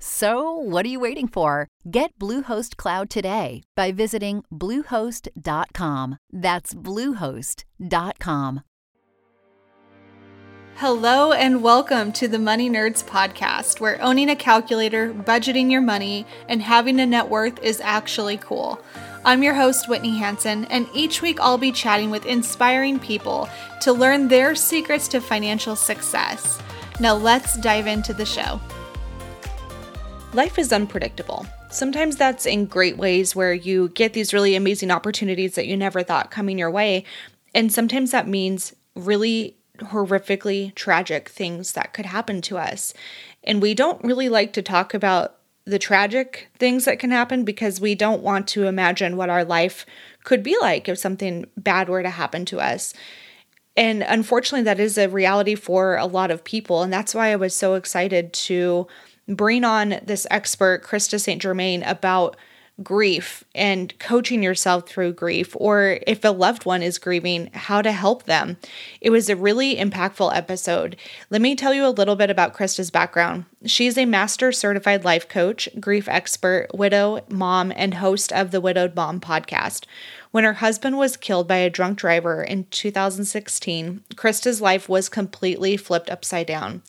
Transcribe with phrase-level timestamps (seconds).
[0.00, 1.66] So, what are you waiting for?
[1.90, 6.18] Get Bluehost Cloud today by visiting Bluehost.com.
[6.30, 8.60] That's Bluehost.com.
[10.76, 16.24] Hello, and welcome to the Money Nerds podcast, where owning a calculator, budgeting your money,
[16.48, 18.80] and having a net worth is actually cool.
[19.24, 23.48] I'm your host, Whitney Hansen, and each week I'll be chatting with inspiring people
[23.80, 26.62] to learn their secrets to financial success.
[27.00, 28.60] Now, let's dive into the show.
[30.38, 31.48] Life is unpredictable.
[31.68, 36.04] Sometimes that's in great ways where you get these really amazing opportunities that you never
[36.04, 37.02] thought coming your way.
[37.56, 42.94] And sometimes that means really horrifically tragic things that could happen to us.
[43.42, 47.80] And we don't really like to talk about the tragic things that can happen because
[47.80, 49.84] we don't want to imagine what our life
[50.22, 52.94] could be like if something bad were to happen to us.
[53.76, 56.84] And unfortunately, that is a reality for a lot of people.
[56.84, 58.86] And that's why I was so excited to
[59.28, 61.40] bring on this expert, Krista St.
[61.40, 62.36] Germain, about
[62.82, 67.90] grief and coaching yourself through grief, or if a loved one is grieving, how to
[67.90, 68.56] help them.
[69.00, 70.96] It was a really impactful episode.
[71.28, 73.46] Let me tell you a little bit about Krista's background.
[73.64, 78.94] She's a master certified life coach, grief expert, widow, mom, and host of the Widowed
[78.94, 79.84] Mom podcast.
[80.30, 85.76] When her husband was killed by a drunk driver in 2016, Krista's life was completely
[85.76, 86.82] flipped upside down.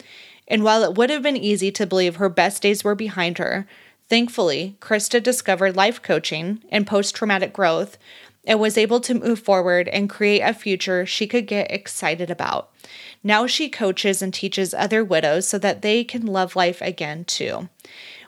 [0.49, 3.67] And while it would have been easy to believe her best days were behind her,
[4.09, 7.97] thankfully, Krista discovered life coaching and post traumatic growth
[8.45, 12.71] and was able to move forward and create a future she could get excited about.
[13.23, 17.69] Now she coaches and teaches other widows so that they can love life again too.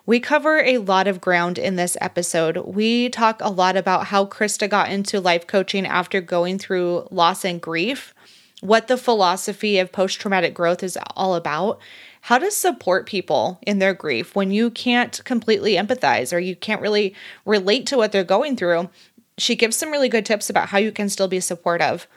[0.06, 2.58] We cover a lot of ground in this episode.
[2.58, 7.46] We talk a lot about how Krista got into life coaching after going through loss
[7.46, 8.14] and grief,
[8.62, 11.80] what the philosophy of post traumatic growth is all about,
[12.22, 16.82] how to support people in their grief when you can't completely empathize or you can't
[16.82, 17.16] really
[17.46, 18.90] relate to what they're going through.
[19.38, 22.08] She gives some really good tips about how you can still be supportive.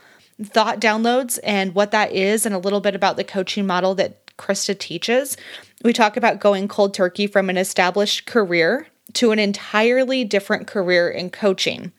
[0.43, 4.25] Thought downloads and what that is, and a little bit about the coaching model that
[4.37, 5.37] Krista teaches.
[5.84, 11.09] We talk about going cold turkey from an established career to an entirely different career
[11.09, 11.93] in coaching.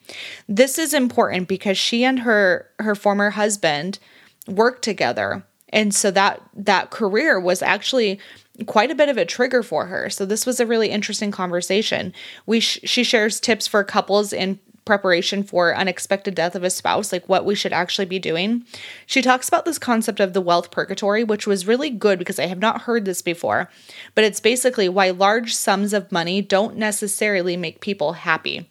[0.49, 3.99] This is important because she and her her former husband
[4.47, 8.19] worked together and so that that career was actually
[8.65, 10.09] quite a bit of a trigger for her.
[10.09, 12.13] So this was a really interesting conversation.
[12.45, 17.11] We sh- she shares tips for couples in preparation for unexpected death of a spouse,
[17.11, 18.63] like what we should actually be doing.
[19.07, 22.45] She talks about this concept of the wealth purgatory, which was really good because I
[22.45, 23.69] have not heard this before.
[24.13, 28.69] But it's basically why large sums of money don't necessarily make people happy.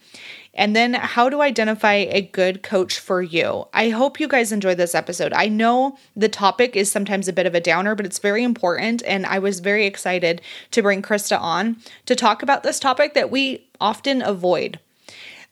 [0.54, 3.66] And then how to identify a good coach for you.
[3.72, 5.32] I hope you guys enjoyed this episode.
[5.32, 9.02] I know the topic is sometimes a bit of a downer, but it's very important.
[9.06, 11.76] And I was very excited to bring Krista on
[12.06, 14.78] to talk about this topic that we often avoid.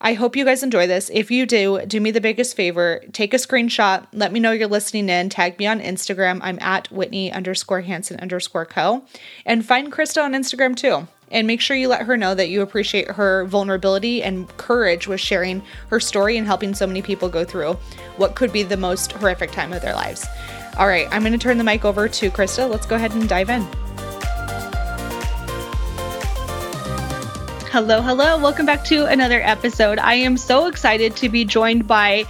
[0.05, 1.11] I hope you guys enjoy this.
[1.15, 3.03] If you do, do me the biggest favor.
[3.13, 4.05] Take a screenshot.
[4.13, 5.29] Let me know you're listening in.
[5.29, 6.41] Tag me on Instagram.
[6.43, 9.05] I'm at Whitney underscore Hansen underscore co.
[9.47, 12.63] And find Krista on Instagram too and make sure you let her know that you
[12.63, 17.45] appreciate her vulnerability and courage with sharing her story and helping so many people go
[17.45, 17.73] through
[18.19, 20.27] what could be the most horrific time of their lives.
[20.79, 22.71] All right, I'm going to turn the mic over to Krista.
[22.71, 23.63] Let's go ahead and dive in.
[27.71, 28.39] Hello, hello.
[28.39, 29.99] Welcome back to another episode.
[29.99, 32.27] I am so excited to be joined by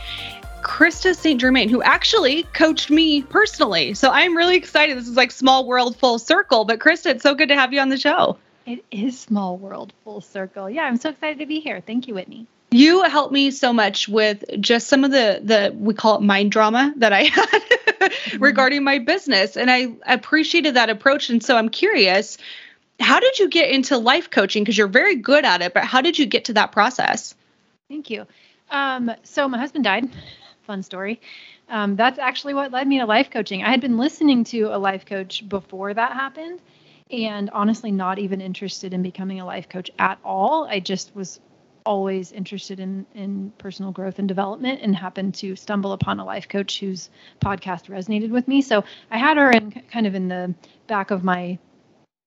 [0.63, 1.41] Krista St.
[1.41, 3.95] Germain, who actually coached me personally.
[3.95, 4.97] So I'm really excited.
[4.97, 6.65] This is like small world full circle.
[6.65, 8.39] But Krista, it's so good to have you on the show.
[8.67, 10.71] It is small world full circle.
[10.71, 11.83] Yeah, I'm so excited to be here.
[11.85, 12.47] Thank you, Whitney.
[12.71, 16.53] You helped me so much with just some of the the we call it mind
[16.53, 18.43] drama that I had mm-hmm.
[18.43, 22.39] regarding my business and I appreciated that approach and so I'm curious
[22.99, 26.01] how did you get into life coaching because you're very good at it but how
[26.01, 27.35] did you get to that process?
[27.89, 28.27] Thank you.
[28.71, 30.09] Um, so my husband died.
[30.67, 31.21] Fun story.
[31.69, 33.63] Um, that's actually what led me to life coaching.
[33.65, 36.61] I had been listening to a life coach before that happened
[37.13, 40.65] and honestly not even interested in becoming a life coach at all.
[40.65, 41.41] I just was
[41.85, 46.49] always interested in in personal growth and development and happened to stumble upon a life
[46.49, 47.11] coach whose
[47.45, 48.63] podcast resonated with me.
[48.63, 50.55] So I had her in kind of in the
[50.87, 51.59] back of my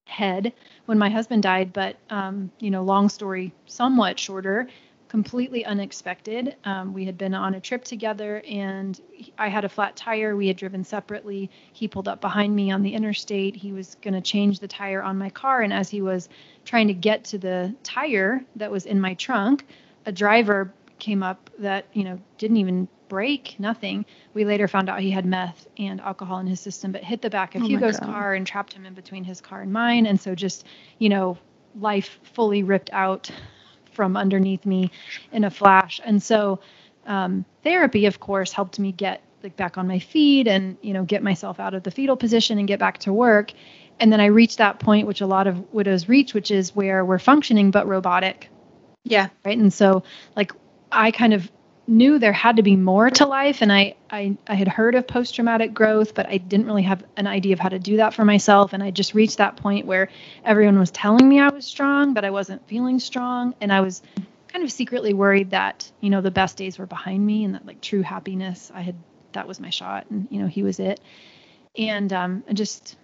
[0.07, 0.53] head
[0.85, 4.67] when my husband died, but um, you know, long story somewhat shorter,
[5.15, 6.57] completely unexpected.
[6.65, 8.99] Um, we had been on a trip together and
[9.37, 10.35] I had a flat tire.
[10.35, 11.49] We had driven separately.
[11.71, 13.55] He pulled up behind me on the interstate.
[13.55, 15.61] He was going to change the tire on my car.
[15.61, 16.27] And as he was
[16.65, 19.65] trying to get to the tire that was in my trunk,
[20.05, 24.03] a driver came up that, you know, didn't even break, nothing.
[24.33, 27.29] We later found out he had meth and alcohol in his system, but hit the
[27.29, 30.07] back of oh Hugo's car and trapped him in between his car and mine.
[30.07, 30.65] And so just,
[30.99, 31.37] you know,
[31.79, 33.31] life fully ripped out
[33.95, 34.91] from underneath me
[35.31, 35.99] in a flash.
[36.03, 36.59] And so
[37.05, 41.03] um, therapy, of course, helped me get like back on my feet and you know
[41.03, 43.51] get myself out of the fetal position and get back to work.
[43.99, 47.05] And then I reached that point, which a lot of widows reach, which is where
[47.05, 48.49] we're functioning but robotic.
[49.03, 49.29] Yeah.
[49.45, 49.57] Right.
[49.57, 50.03] And so
[50.35, 50.51] like
[50.91, 51.49] I kind of
[51.87, 55.07] knew there had to be more to life and I, I i had heard of
[55.07, 58.25] post-traumatic growth but i didn't really have an idea of how to do that for
[58.25, 60.09] myself and i just reached that point where
[60.43, 64.01] everyone was telling me i was strong but i wasn't feeling strong and i was
[64.47, 67.65] kind of secretly worried that you know the best days were behind me and that
[67.65, 68.95] like true happiness i had
[69.33, 70.99] that was my shot and you know he was it.
[71.77, 72.95] And um i just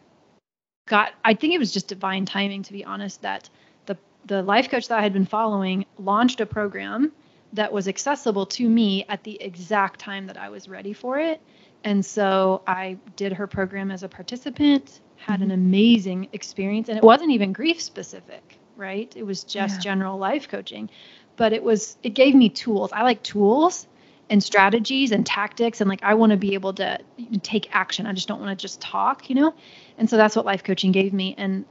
[0.88, 3.50] got i think it was just divine timing to be honest that
[3.86, 7.12] the the life coach that i had been following launched a program
[7.54, 11.42] that was accessible to me at the exact time that I was ready for it.
[11.84, 15.44] And so I did her program as a participant, had mm-hmm.
[15.44, 19.12] an amazing experience, and it wasn't even grief specific, right?
[19.16, 19.82] It was just yeah.
[19.82, 20.90] general life coaching.
[21.38, 22.92] But it was it gave me tools.
[22.94, 23.88] I like tools
[24.30, 27.00] and strategies and tactics and like I want to be able to
[27.42, 28.06] take action.
[28.06, 29.54] I just don't want to just talk, you know?
[29.98, 31.66] And so that's what life coaching gave me and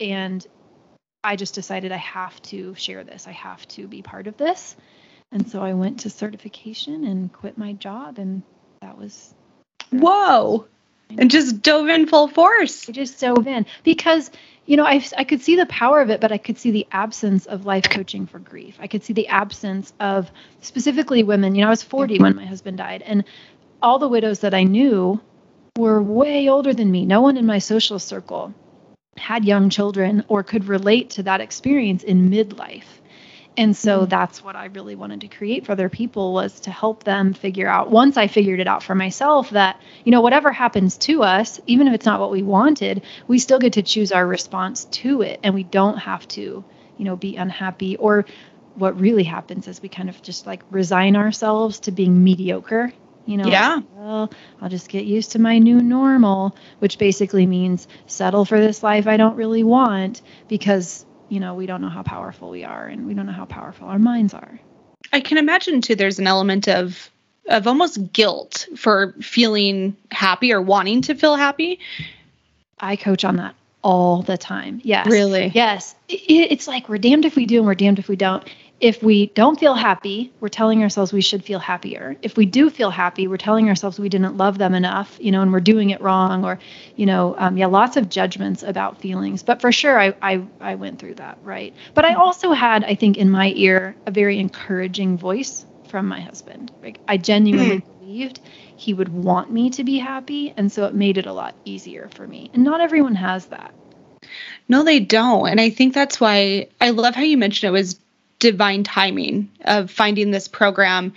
[0.00, 0.46] and
[1.22, 3.28] I just decided I have to share this.
[3.28, 4.74] I have to be part of this.
[5.32, 8.42] And so I went to certification and quit my job, and
[8.80, 9.34] that was.
[9.90, 10.66] Whoa!
[11.18, 12.88] And just dove in full force.
[12.88, 14.30] I just dove in because,
[14.66, 16.86] you know, I, I could see the power of it, but I could see the
[16.92, 18.76] absence of life coaching for grief.
[18.80, 20.30] I could see the absence of
[20.60, 21.54] specifically women.
[21.54, 23.24] You know, I was 40 when my husband died, and
[23.82, 25.20] all the widows that I knew
[25.76, 27.06] were way older than me.
[27.06, 28.54] No one in my social circle
[29.16, 32.99] had young children or could relate to that experience in midlife.
[33.56, 34.08] And so mm-hmm.
[34.08, 37.68] that's what I really wanted to create for other people was to help them figure
[37.68, 41.60] out once I figured it out for myself that, you know, whatever happens to us,
[41.66, 45.22] even if it's not what we wanted, we still get to choose our response to
[45.22, 45.40] it.
[45.42, 46.64] And we don't have to,
[46.96, 47.96] you know, be unhappy.
[47.96, 48.24] Or
[48.74, 52.92] what really happens is we kind of just like resign ourselves to being mediocre
[53.26, 53.80] you know yeah.
[53.94, 54.30] well
[54.60, 59.06] i'll just get used to my new normal which basically means settle for this life
[59.06, 63.06] i don't really want because you know, we don't know how powerful we are and
[63.06, 64.60] we don't know how powerful our minds are.
[65.12, 67.10] I can imagine too there's an element of
[67.48, 71.80] of almost guilt for feeling happy or wanting to feel happy.
[72.78, 74.80] I coach on that all the time.
[74.84, 75.06] Yes.
[75.08, 75.50] Really?
[75.54, 75.94] Yes.
[76.08, 78.46] It, it's like we're damned if we do and we're damned if we don't
[78.80, 82.16] if we don't feel happy, we're telling ourselves we should feel happier.
[82.22, 85.42] If we do feel happy, we're telling ourselves we didn't love them enough, you know,
[85.42, 86.58] and we're doing it wrong, or,
[86.96, 89.42] you know, um, yeah, lots of judgments about feelings.
[89.42, 91.74] But for sure, I, I, I went through that, right?
[91.92, 96.20] But I also had, I think, in my ear, a very encouraging voice from my
[96.20, 96.72] husband.
[96.82, 97.98] Like I genuinely mm.
[98.00, 98.40] believed
[98.76, 102.08] he would want me to be happy, and so it made it a lot easier
[102.14, 102.50] for me.
[102.54, 103.74] And not everyone has that.
[104.68, 105.48] No, they don't.
[105.48, 107.98] And I think that's why I love how you mentioned it was
[108.40, 111.12] divine timing of finding this program.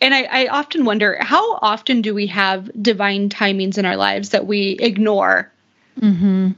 [0.00, 4.30] And I, I often wonder how often do we have divine timings in our lives
[4.30, 5.50] that we ignore?
[5.98, 6.50] Mm-hmm.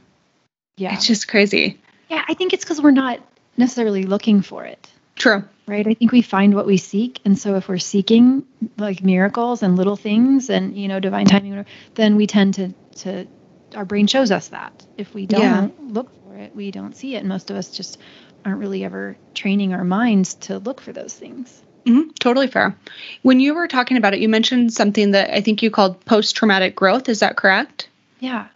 [0.75, 0.93] Yeah.
[0.93, 1.79] It's just crazy.
[2.09, 3.21] Yeah, I think it's because we're not
[3.55, 4.91] necessarily looking for it.
[5.15, 5.43] True.
[5.67, 5.87] Right.
[5.87, 7.19] I think we find what we seek.
[7.23, 8.45] And so if we're seeking
[8.77, 13.27] like miracles and little things and, you know, divine timing, then we tend to, to,
[13.75, 14.85] our brain shows us that.
[14.97, 15.67] If we don't yeah.
[15.79, 17.19] look for it, we don't see it.
[17.19, 17.99] And most of us just
[18.45, 21.61] aren't really ever training our minds to look for those things.
[21.85, 22.75] Mm-hmm, totally fair.
[23.21, 26.35] When you were talking about it, you mentioned something that I think you called post
[26.35, 27.09] traumatic growth.
[27.09, 27.89] Is that correct?
[28.19, 28.47] Yeah.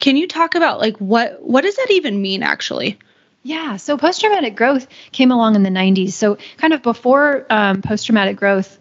[0.00, 2.98] Can you talk about like what what does that even mean actually?
[3.42, 3.76] Yeah.
[3.76, 6.12] So post traumatic growth came along in the 90s.
[6.12, 8.78] So kind of before um, post traumatic growth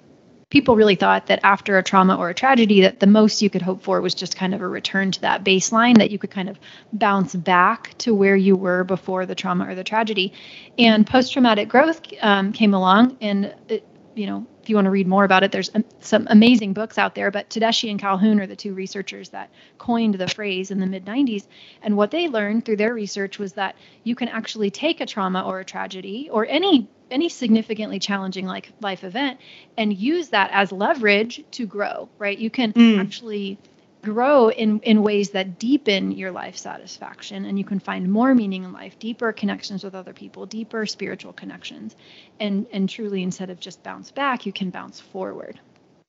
[0.54, 3.64] people really thought that after a trauma or a tragedy that the most you could
[3.64, 6.48] hope for was just kind of a return to that baseline that you could kind
[6.48, 6.60] of
[6.94, 10.32] bounce back to where you were before the trauma or the tragedy
[10.78, 13.84] and post-traumatic growth um, came along and it,
[14.14, 17.00] you know, if you want to read more about it, there's um, some amazing books
[17.00, 17.32] out there.
[17.32, 21.04] But Tedeschi and Calhoun are the two researchers that coined the phrase in the mid
[21.04, 21.48] 90s.
[21.82, 25.42] And what they learned through their research was that you can actually take a trauma
[25.42, 29.40] or a tragedy or any any significantly challenging like life event
[29.78, 32.10] and use that as leverage to grow.
[32.18, 32.38] Right?
[32.38, 33.00] You can mm.
[33.00, 33.58] actually
[34.04, 38.66] grow in in ways that deepen your life satisfaction and you can find more meaning
[38.66, 41.96] in life deeper connections with other people deeper spiritual connections
[42.38, 45.58] and and truly instead of just bounce back you can bounce forward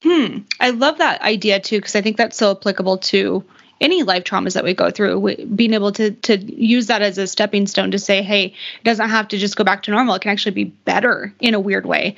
[0.03, 3.43] hmm i love that idea too because i think that's so applicable to
[3.81, 7.27] any life traumas that we go through being able to to use that as a
[7.27, 10.21] stepping stone to say hey it doesn't have to just go back to normal it
[10.21, 12.15] can actually be better in a weird way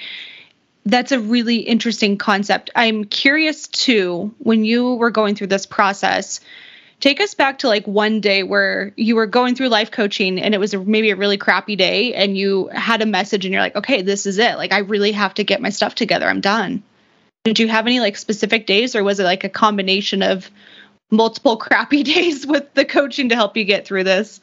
[0.88, 2.70] that's a really interesting concept.
[2.74, 6.40] I'm curious too, when you were going through this process,
[7.02, 10.54] take us back to like one day where you were going through life coaching and
[10.54, 13.76] it was maybe a really crappy day and you had a message and you're like,
[13.76, 14.56] okay, this is it.
[14.56, 16.28] Like, I really have to get my stuff together.
[16.28, 16.82] I'm done.
[17.44, 20.50] Did you have any like specific days or was it like a combination of
[21.12, 24.40] multiple crappy days with the coaching to help you get through this?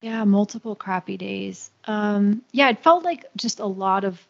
[0.00, 1.70] Yeah, multiple crappy days.
[1.86, 4.20] Um, yeah, it felt like just a lot of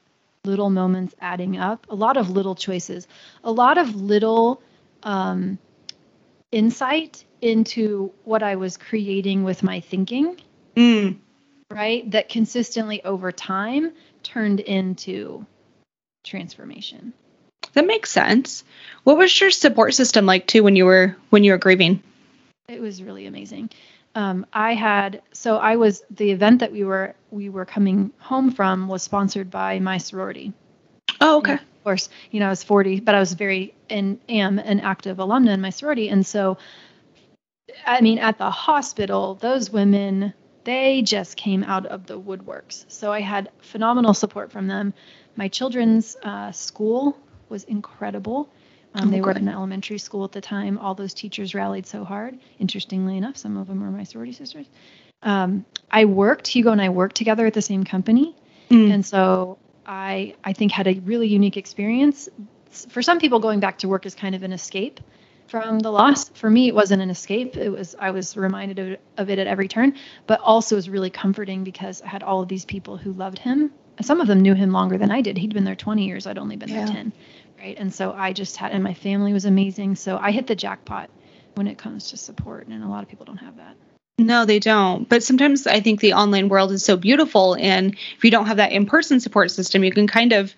[0.45, 3.09] little moments adding up, a lot of little choices,
[3.43, 4.63] a lot of little
[5.03, 5.59] um,
[6.53, 10.41] insight into what I was creating with my thinking.
[10.77, 11.19] Mm.
[11.71, 12.09] Right?
[12.11, 15.45] That consistently over time turned into
[16.23, 17.13] transformation.
[17.75, 18.65] That makes sense.
[19.05, 22.03] What was your support system like too when you were when you were grieving?
[22.69, 23.71] It was really amazing
[24.15, 28.53] um, I had so I was the event that we were we were coming home
[28.53, 30.53] from was sponsored by my sorority.
[31.21, 31.53] Oh, okay.
[31.53, 34.81] And of course, you know I was 40, but I was very and am an
[34.81, 36.59] active alumna in my sorority, and so
[37.85, 42.87] I mean at the hospital, those women they just came out of the woodworks.
[42.89, 44.95] So I had phenomenal support from them.
[45.37, 47.19] My children's uh, school
[47.55, 48.51] was incredible.
[48.95, 50.77] Um, they were in elementary school at the time.
[50.79, 52.39] All those teachers rallied so hard.
[52.59, 54.67] Interestingly enough, some of them were my sorority sisters.
[55.23, 56.49] Um, I worked.
[56.49, 58.37] Hugo and I worked together at the same company,
[58.71, 58.93] mm.
[58.93, 62.29] and so I I think had a really unique experience.
[62.71, 65.01] For some people, going back to work is kind of an escape
[65.47, 66.29] from the loss.
[66.31, 67.57] For me, it wasn't an escape.
[67.57, 69.95] It was I was reminded of, of it at every turn,
[70.27, 73.71] but also was really comforting because I had all of these people who loved him.
[74.03, 75.39] Some of them knew him longer than I did.
[75.39, 76.27] He'd been there 20 years.
[76.27, 76.85] I'd only been yeah.
[76.85, 77.13] there 10
[77.65, 77.77] right?
[77.79, 79.97] And so I just had, and my family was amazing.
[79.97, 81.09] So I hit the jackpot
[81.55, 83.77] when it comes to support, and a lot of people don't have that.
[84.19, 85.09] No, they don't.
[85.09, 88.59] But sometimes I think the online world is so beautiful, and if you don't have
[88.59, 90.55] that in-person support system, you can kind of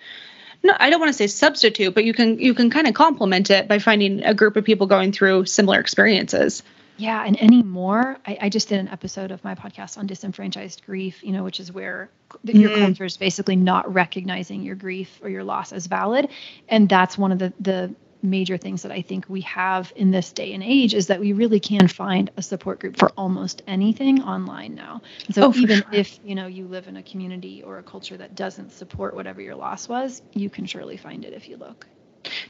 [0.62, 3.50] no, I don't want to say substitute, but you can you can kind of complement
[3.50, 6.62] it by finding a group of people going through similar experiences.
[6.98, 11.22] Yeah, and anymore, I, I just did an episode of my podcast on disenfranchised grief,
[11.22, 12.08] you know, which is where
[12.42, 12.78] your mm.
[12.78, 16.28] culture is basically not recognizing your grief or your loss as valid,
[16.68, 20.32] and that's one of the the major things that I think we have in this
[20.32, 24.22] day and age is that we really can find a support group for almost anything
[24.22, 25.02] online now.
[25.26, 25.88] And so oh, even sure.
[25.92, 29.40] if, you know, you live in a community or a culture that doesn't support whatever
[29.40, 31.86] your loss was, you can surely find it if you look.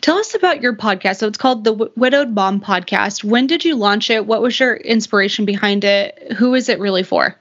[0.00, 1.16] Tell us about your podcast.
[1.18, 3.24] So it's called the w- Widowed Mom Podcast.
[3.24, 4.26] When did you launch it?
[4.26, 6.32] What was your inspiration behind it?
[6.36, 7.36] Who is it really for?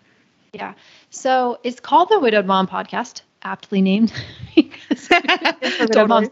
[0.53, 0.73] Yeah.
[1.09, 4.13] So it's called the Widowed Mom Podcast, aptly named
[4.55, 6.07] because totally.
[6.07, 6.29] moms.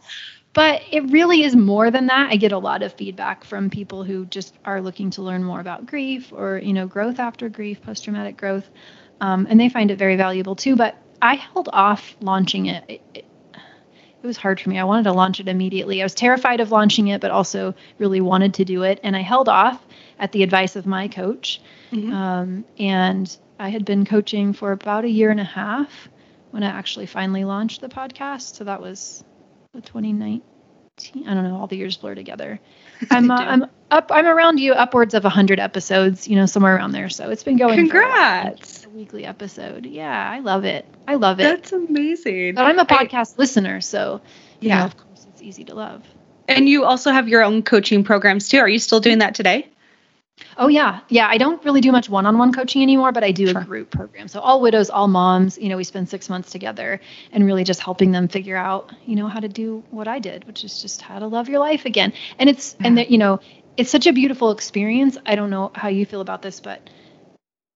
[0.54, 2.30] But it really is more than that.
[2.32, 5.60] I get a lot of feedback from people who just are looking to learn more
[5.60, 8.70] about grief or, you know, growth after grief, post traumatic growth.
[9.20, 10.76] Um, and they find it very valuable too.
[10.76, 12.84] But I held off launching it.
[12.88, 13.26] It, it
[14.24, 14.80] it was hard for me.
[14.80, 16.02] I wanted to launch it immediately.
[16.02, 19.02] I was terrified of launching it, but also really wanted to do it.
[19.04, 19.86] And I held off
[20.18, 21.62] at the advice of my coach.
[21.92, 22.14] Mm-hmm.
[22.14, 26.08] Um, and I had been coaching for about a year and a half
[26.52, 28.56] when I actually finally launched the podcast.
[28.56, 29.26] So that was
[29.74, 30.42] 2019.
[31.28, 32.62] I don't know, all the years blur together.
[33.12, 36.92] I'm uh, I'm up I'm around you upwards of 100 episodes, you know, somewhere around
[36.92, 37.10] there.
[37.10, 38.86] So it's been going Congrats.
[38.86, 39.86] a weekly episode.
[39.86, 40.86] Yeah, I love it.
[41.08, 41.44] I love it.
[41.44, 42.56] That's amazing.
[42.56, 44.22] But I'm a podcast I, listener, so
[44.60, 46.04] yeah, know, of course it's easy to love.
[46.48, 48.60] And you also have your own coaching programs too.
[48.60, 49.70] Are you still doing that today?
[50.58, 51.28] Oh yeah, yeah.
[51.28, 53.62] I don't really do much one-on-one coaching anymore, but I do sure.
[53.62, 54.28] a group program.
[54.28, 55.58] So all widows, all moms.
[55.58, 57.00] You know, we spend six months together
[57.32, 60.46] and really just helping them figure out, you know, how to do what I did,
[60.46, 62.14] which is just how to love your life again.
[62.40, 62.88] And it's yeah.
[62.88, 63.40] and that you know,
[63.78, 65.18] it's such a beautiful experience.
[65.26, 66.90] I don't know how you feel about this, but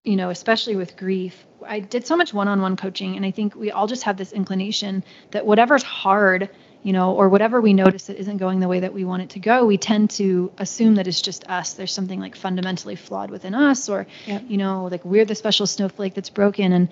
[0.04, 3.70] you know, especially with grief, I did so much one-on-one coaching, and I think we
[3.70, 6.50] all just have this inclination that whatever's hard
[6.82, 9.30] you know, or whatever we notice that isn't going the way that we want it
[9.30, 11.72] to go, we tend to assume that it's just us.
[11.72, 14.44] There's something like fundamentally flawed within us, or, yep.
[14.48, 16.72] you know, like we're the special snowflake that's broken.
[16.72, 16.88] And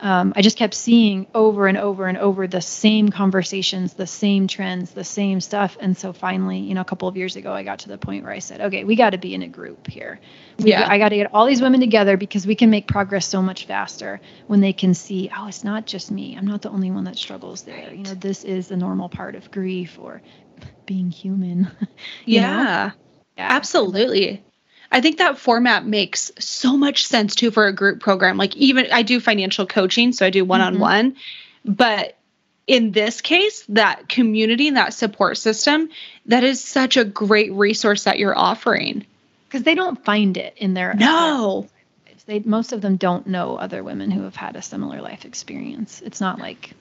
[0.00, 4.46] um, I just kept seeing over and over and over the same conversations, the same
[4.46, 5.76] trends, the same stuff.
[5.80, 8.24] And so finally, you know, a couple of years ago, I got to the point
[8.24, 10.20] where I said, okay, we got to be in a group here.
[10.58, 10.86] We, yeah.
[10.88, 13.66] I got to get all these women together because we can make progress so much
[13.66, 16.36] faster when they can see, oh, it's not just me.
[16.36, 17.92] I'm not the only one that struggles there.
[17.92, 20.22] You know, this is the normal part of grief or
[20.86, 21.70] being human.
[22.24, 22.92] yeah.
[23.36, 23.48] yeah.
[23.50, 24.44] Absolutely.
[24.90, 28.36] I think that format makes so much sense too for a group program.
[28.36, 30.82] Like even I do financial coaching, so I do one on mm-hmm.
[30.82, 31.16] one,
[31.64, 32.16] but
[32.66, 35.88] in this case, that community and that support system,
[36.26, 39.06] that is such a great resource that you're offering.
[39.46, 41.68] Because they don't find it in their no.
[42.26, 46.02] They most of them don't know other women who have had a similar life experience.
[46.02, 46.74] It's not like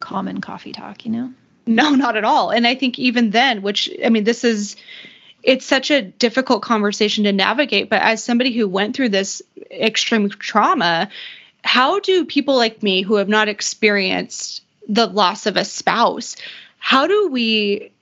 [0.00, 1.34] common coffee talk, you know.
[1.66, 2.48] No, not at all.
[2.48, 4.76] And I think even then, which I mean, this is
[5.44, 7.90] it's such a difficult conversation to navigate.
[7.90, 11.10] But as somebody who went through this extreme trauma,
[11.62, 16.36] how do people like me who have not experienced the loss of a spouse,
[16.78, 17.92] how do we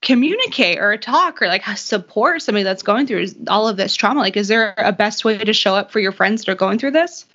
[0.00, 4.20] communicate or talk or like support somebody that's going through all of this trauma?
[4.20, 6.78] Like, is there a best way to show up for your friends that are going
[6.78, 7.26] through this?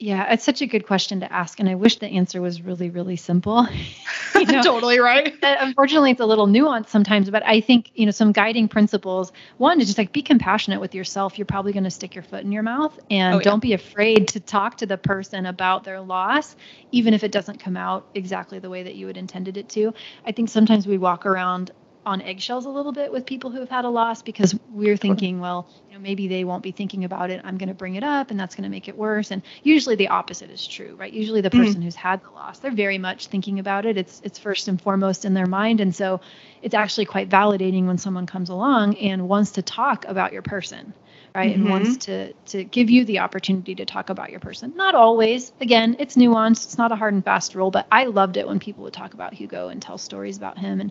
[0.00, 2.88] Yeah, it's such a good question to ask, and I wish the answer was really,
[2.88, 3.66] really simple.
[4.36, 5.34] you know, totally right.
[5.48, 9.32] Uh, unfortunately, it's a little nuanced sometimes, but I think you know some guiding principles.
[9.56, 11.38] One is just like be compassionate with yourself.
[11.38, 13.44] You're probably going to stick your foot in your mouth, and oh, yeah.
[13.44, 16.56] don't be afraid to talk to the person about their loss,
[16.92, 19.94] even if it doesn't come out exactly the way that you had intended it to.
[20.26, 21.70] I think sometimes we walk around
[22.08, 25.40] on eggshells a little bit with people who have had a loss because we're thinking,
[25.40, 27.40] well, you know, maybe they won't be thinking about it.
[27.44, 29.30] I'm going to bring it up and that's going to make it worse.
[29.30, 31.12] And usually the opposite is true, right?
[31.12, 31.82] Usually the person mm-hmm.
[31.82, 33.96] who's had the loss, they're very much thinking about it.
[33.96, 35.80] It's it's first and foremost in their mind.
[35.80, 36.20] And so
[36.62, 40.94] it's actually quite validating when someone comes along and wants to talk about your person.
[41.34, 41.52] Right.
[41.52, 41.60] Mm-hmm.
[41.60, 44.72] And wants to to give you the opportunity to talk about your person.
[44.76, 45.52] Not always.
[45.60, 46.64] Again, it's nuanced.
[46.64, 49.12] It's not a hard and fast rule, but I loved it when people would talk
[49.12, 50.80] about Hugo and tell stories about him.
[50.80, 50.90] And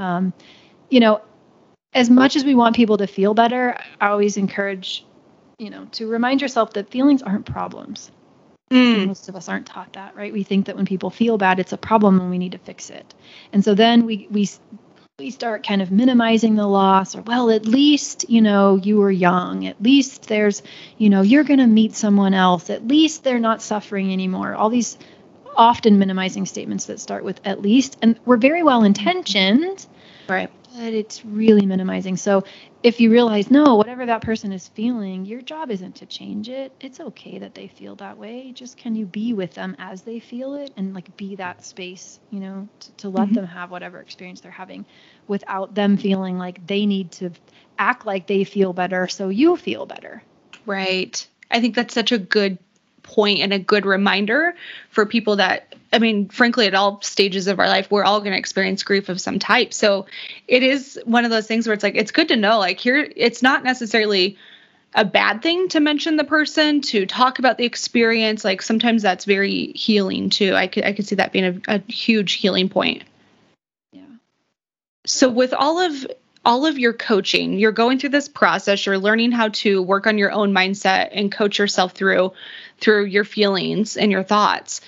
[0.00, 0.32] um,
[0.88, 1.20] you know,
[1.92, 5.04] as much as we want people to feel better, I always encourage,
[5.58, 8.10] you know, to remind yourself that feelings aren't problems.
[8.70, 9.08] Mm.
[9.08, 10.32] Most of us aren't taught that, right?
[10.32, 12.88] We think that when people feel bad, it's a problem and we need to fix
[12.88, 13.14] it.
[13.52, 14.48] And so then we we
[15.18, 19.10] we start kind of minimizing the loss or well at least you know you were
[19.10, 20.62] young at least there's
[20.96, 24.70] you know you're going to meet someone else at least they're not suffering anymore all
[24.70, 24.96] these
[25.60, 29.86] often minimizing statements that start with at least and we're very well intentioned
[30.26, 30.50] right.
[30.74, 32.16] but it's really minimizing.
[32.16, 32.44] So
[32.82, 36.72] if you realize no whatever that person is feeling your job isn't to change it.
[36.80, 38.52] It's okay that they feel that way.
[38.52, 42.20] Just can you be with them as they feel it and like be that space
[42.30, 43.34] you know to, to let mm-hmm.
[43.34, 44.86] them have whatever experience they're having
[45.28, 47.30] without them feeling like they need to
[47.78, 50.22] act like they feel better so you feel better.
[50.64, 51.26] Right.
[51.50, 52.56] I think that's such a good
[53.02, 54.54] point and a good reminder
[54.90, 58.32] for people that I mean, frankly, at all stages of our life, we're all going
[58.32, 59.74] to experience grief of some type.
[59.74, 60.06] So
[60.46, 63.10] it is one of those things where it's like, it's good to know, like, here,
[63.16, 64.38] it's not necessarily
[64.94, 68.44] a bad thing to mention the person, to talk about the experience.
[68.44, 70.54] Like, sometimes that's very healing too.
[70.54, 73.02] I could, I could see that being a, a huge healing point.
[73.92, 74.02] Yeah.
[75.06, 76.06] So, with all of
[76.44, 80.18] all of your coaching, you're going through this process, you're learning how to work on
[80.18, 82.32] your own mindset and coach yourself through
[82.78, 84.80] through your feelings and your thoughts.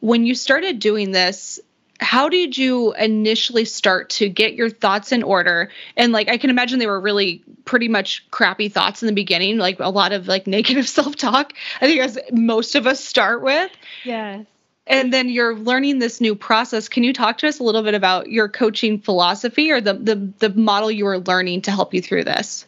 [0.00, 1.58] When you started doing this,
[1.98, 5.70] how did you initially start to get your thoughts in order?
[5.96, 9.58] And like i can imagine they were really pretty much crappy thoughts in the beginning
[9.58, 13.70] like a lot of like negative self-talk i think as most of us start with.
[14.04, 14.46] Yes
[14.88, 16.88] and then you're learning this new process.
[16.88, 20.32] Can you talk to us a little bit about your coaching philosophy or the the,
[20.38, 22.66] the model you were learning to help you through this?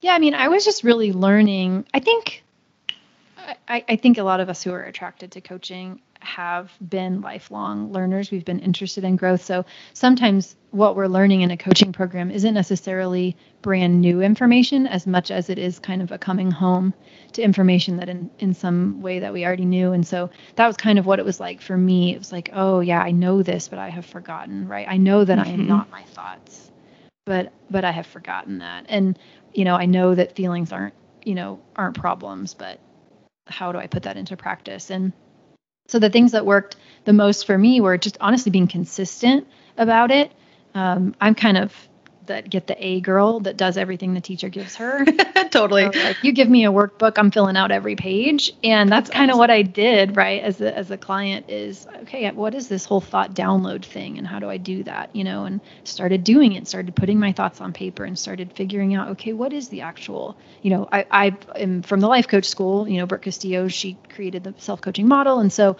[0.00, 1.86] Yeah i mean i was just really learning.
[1.94, 2.42] I think
[3.68, 7.92] I, I think a lot of us who are attracted to coaching have been lifelong
[7.92, 8.30] learners.
[8.30, 9.44] We've been interested in growth.
[9.44, 15.06] So sometimes what we're learning in a coaching program isn't necessarily brand new information as
[15.06, 16.92] much as it is kind of a coming home
[17.32, 19.92] to information that in, in some way that we already knew.
[19.92, 22.14] And so that was kind of what it was like for me.
[22.14, 24.86] It was like, oh yeah, I know this, but I have forgotten, right?
[24.88, 25.48] I know that mm-hmm.
[25.48, 25.68] I am mm-hmm.
[25.68, 26.70] not my thoughts,
[27.24, 28.86] but but I have forgotten that.
[28.88, 29.18] And
[29.54, 32.80] you know, I know that feelings aren't, you know, aren't problems, but
[33.46, 34.90] how do I put that into practice?
[34.90, 35.12] And
[35.86, 39.46] so the things that worked the most for me were just honestly being consistent
[39.78, 40.32] about it.
[40.74, 41.72] Um, I'm kind of
[42.26, 45.04] that get the A girl that does everything the teacher gives her.
[45.50, 45.90] totally.
[45.92, 49.30] So, like you give me a workbook, I'm filling out every page, and that's, kind
[49.30, 50.42] of what I did, right?
[50.42, 52.30] As a as a client is okay.
[52.30, 55.14] What is this whole thought download thing, and how do I do that?
[55.14, 58.94] You know, and started doing it, started putting my thoughts on paper, and started figuring
[58.94, 62.46] out, okay, what is the actual, you know, I I am from the life coach
[62.46, 62.88] school.
[62.88, 65.76] You know, Brooke Castillo, she created the self coaching model, and so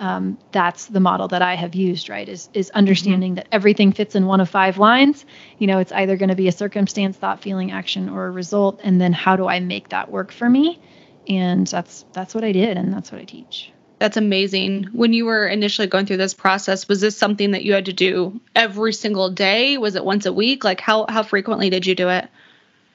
[0.00, 2.28] um, that's the model that I have used, right?
[2.28, 3.36] Is is understanding mm-hmm.
[3.36, 5.24] that everything fits in one of five lines.
[5.58, 8.80] You know, it's either going to be a circumstance, thought, feeling, action, or a result,
[8.82, 10.80] and then how do I make that work for me?
[11.28, 13.70] And that's that's what I did, and that's what I teach.
[13.98, 14.88] That's amazing.
[14.94, 17.92] When you were initially going through this process, was this something that you had to
[17.92, 19.76] do every single day?
[19.76, 20.64] Was it once a week?
[20.64, 22.26] Like how how frequently did you do it?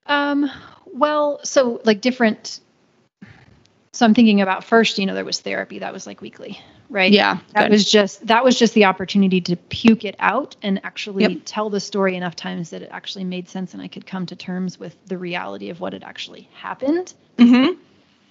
[0.07, 0.49] Um,
[0.91, 2.59] well, so like different
[3.95, 7.11] so I'm thinking about first, you know, there was therapy that was like weekly, right?
[7.11, 7.39] Yeah.
[7.53, 7.71] That good.
[7.71, 11.41] was just that was just the opportunity to puke it out and actually yep.
[11.45, 14.35] tell the story enough times that it actually made sense and I could come to
[14.35, 17.13] terms with the reality of what had actually happened.
[17.37, 17.79] Mm-hmm.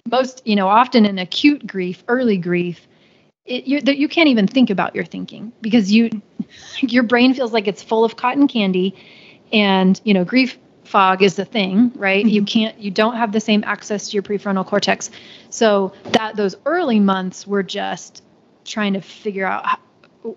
[0.09, 2.87] Most, you know, often in acute grief, early grief,
[3.45, 6.21] it, you you can't even think about your thinking because you
[6.79, 8.95] your brain feels like it's full of cotton candy
[9.51, 12.25] and you know grief fog is the thing, right?
[12.25, 12.33] Mm-hmm.
[12.33, 15.11] You can't, you don't have the same access to your prefrontal cortex.
[15.49, 18.23] So that those early months were just
[18.65, 19.79] trying to figure out how,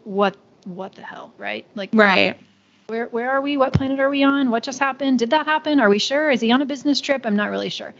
[0.04, 1.66] what what the hell, right?
[1.74, 2.38] Like right.
[2.86, 3.56] Where where are we?
[3.56, 4.50] What planet are we on?
[4.50, 5.18] What just happened?
[5.18, 5.80] Did that happen?
[5.80, 6.30] Are we sure?
[6.30, 7.26] Is he on a business trip?
[7.26, 7.94] I'm not really sure.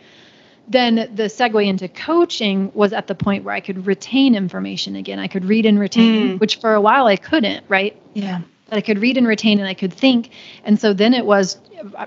[0.66, 5.18] Then the segue into coaching was at the point where I could retain information again.
[5.18, 6.40] I could read and retain, mm.
[6.40, 8.00] which for a while I couldn't, right?
[8.14, 10.30] Yeah that I could read and retain and I could think.
[10.64, 11.58] And so then it was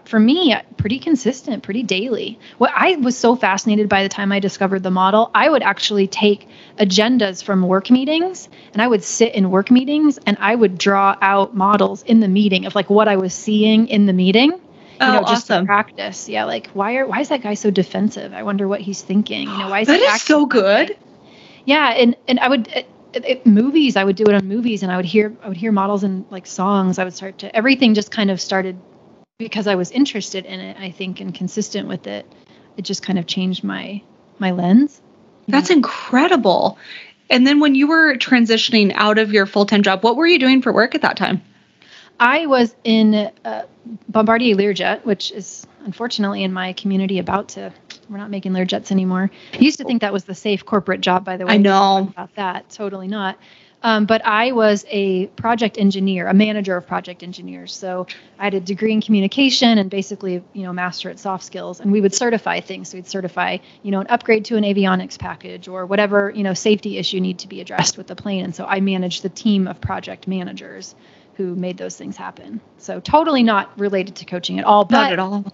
[0.05, 2.39] for me pretty consistent, pretty daily.
[2.57, 6.07] What I was so fascinated by the time I discovered the model, I would actually
[6.07, 6.47] take
[6.77, 11.17] agendas from work meetings and I would sit in work meetings and I would draw
[11.21, 14.51] out models in the meeting of like what I was seeing in the meeting.
[14.51, 15.65] You oh, know, just awesome.
[15.65, 16.29] practice.
[16.29, 18.33] Yeah, like why are why is that guy so defensive?
[18.33, 19.49] I wonder what he's thinking.
[19.49, 20.95] You know, why is that is so good.
[21.65, 24.91] Yeah, and and I would it, it, movies I would do it on movies and
[24.91, 27.93] I would hear I would hear models and like songs I would start to everything
[27.93, 28.79] just kind of started
[29.37, 32.31] because I was interested in it, I think, and consistent with it,
[32.77, 34.01] it just kind of changed my
[34.39, 35.01] my lens.
[35.47, 35.77] That's yeah.
[35.77, 36.77] incredible.
[37.29, 40.61] And then when you were transitioning out of your full-time job, what were you doing
[40.61, 41.41] for work at that time?
[42.19, 43.65] I was in uh,
[44.09, 47.73] Bombardier Learjet, which is unfortunately in my community about to
[48.11, 49.31] we're not making Learjets anymore.
[49.53, 51.53] I used to think that was the safe corporate job by the way.
[51.53, 52.69] I know about that.
[52.69, 53.37] Totally not.
[53.83, 57.73] Um, but I was a project engineer, a manager of project engineers.
[57.73, 58.05] So
[58.37, 61.79] I had a degree in communication and basically, you know, master at soft skills.
[61.79, 62.89] And we would certify things.
[62.89, 66.53] So we'd certify, you know, an upgrade to an avionics package or whatever, you know,
[66.53, 68.43] safety issue need to be addressed with the plane.
[68.45, 70.93] And so I managed the team of project managers
[71.35, 72.61] who made those things happen.
[72.77, 74.85] So totally not related to coaching at all.
[74.85, 75.45] But not at all.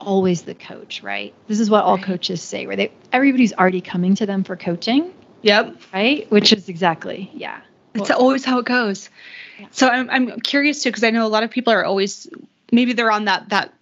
[0.00, 1.34] Always the coach, right?
[1.46, 5.12] This is what all coaches say, where they everybody's already coming to them for coaching
[5.42, 5.76] Yep.
[5.92, 6.30] Right?
[6.30, 7.60] Which is exactly, yeah.
[7.94, 9.10] It's well, always how it goes.
[9.58, 9.66] Yeah.
[9.70, 12.28] So I'm I'm curious too because I know a lot of people are always
[12.70, 13.74] maybe they're on that that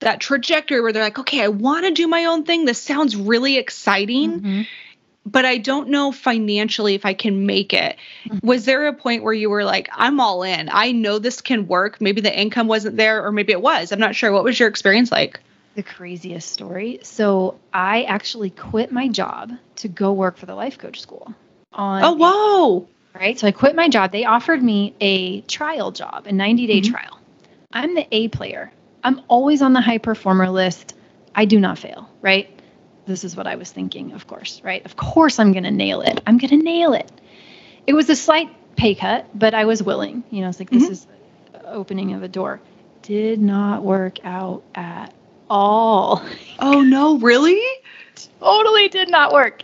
[0.00, 2.64] that trajectory where they're like, okay, I want to do my own thing.
[2.64, 4.40] This sounds really exciting.
[4.40, 4.62] Mm-hmm.
[5.26, 7.96] But I don't know financially if I can make it.
[8.26, 8.46] Mm-hmm.
[8.46, 10.68] Was there a point where you were like, I'm all in.
[10.70, 11.98] I know this can work.
[11.98, 13.90] Maybe the income wasn't there, or maybe it was.
[13.90, 14.32] I'm not sure.
[14.32, 15.40] What was your experience like?
[15.74, 17.00] The craziest story.
[17.02, 21.34] So I actually quit my job to go work for the life coach school.
[21.72, 22.88] On oh whoa!
[23.14, 23.38] Right.
[23.38, 24.12] So I quit my job.
[24.12, 26.92] They offered me a trial job, a 90 day mm-hmm.
[26.92, 27.18] trial.
[27.72, 28.72] I'm the A player.
[29.02, 30.94] I'm always on the high performer list.
[31.34, 32.08] I do not fail.
[32.22, 32.50] Right.
[33.06, 34.12] This is what I was thinking.
[34.12, 34.62] Of course.
[34.64, 34.84] Right.
[34.84, 36.22] Of course I'm going to nail it.
[36.26, 37.10] I'm going to nail it.
[37.86, 40.24] It was a slight pay cut, but I was willing.
[40.30, 40.80] You know, it's like mm-hmm.
[40.80, 41.06] this is
[41.64, 42.60] opening of a door.
[43.02, 45.12] Did not work out at
[45.48, 46.22] all.
[46.58, 47.60] Oh no, really?
[48.44, 49.62] totally did not work.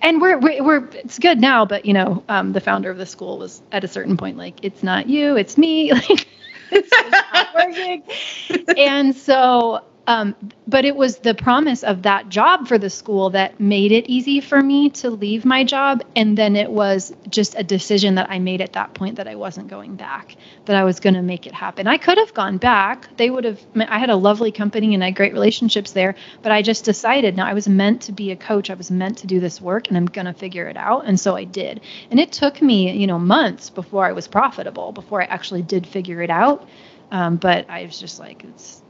[0.00, 3.06] And we're, we're, we're it's good now, but you know, um, the founder of the
[3.06, 5.92] school was at a certain point like, it's not you, it's me.
[6.02, 6.28] Like,
[6.74, 8.02] it's not working.
[8.78, 10.34] and so um,
[10.66, 14.40] but it was the promise of that job for the school that made it easy
[14.40, 16.02] for me to leave my job.
[16.16, 19.36] And then it was just a decision that I made at that point that I
[19.36, 21.86] wasn't going back, that I was going to make it happen.
[21.86, 23.16] I could have gone back.
[23.16, 26.50] They would have, I had a lovely company and I had great relationships there, but
[26.50, 28.70] I just decided no, I was meant to be a coach.
[28.70, 31.04] I was meant to do this work and I'm going to figure it out.
[31.06, 31.80] And so I did.
[32.10, 35.86] And it took me, you know, months before I was profitable, before I actually did
[35.86, 36.68] figure it out.
[37.12, 38.81] Um, but I was just like, it's,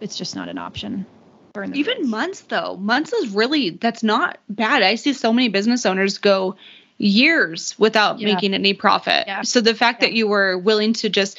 [0.00, 1.06] it's just not an option.
[1.72, 4.82] Even months though, months is really that's not bad.
[4.82, 6.56] I see so many business owners go
[6.98, 8.34] years without Yeah.
[8.34, 9.24] making any profit.
[9.26, 9.42] Yeah.
[9.42, 10.08] So the fact Yeah.
[10.08, 11.38] that you were willing to just,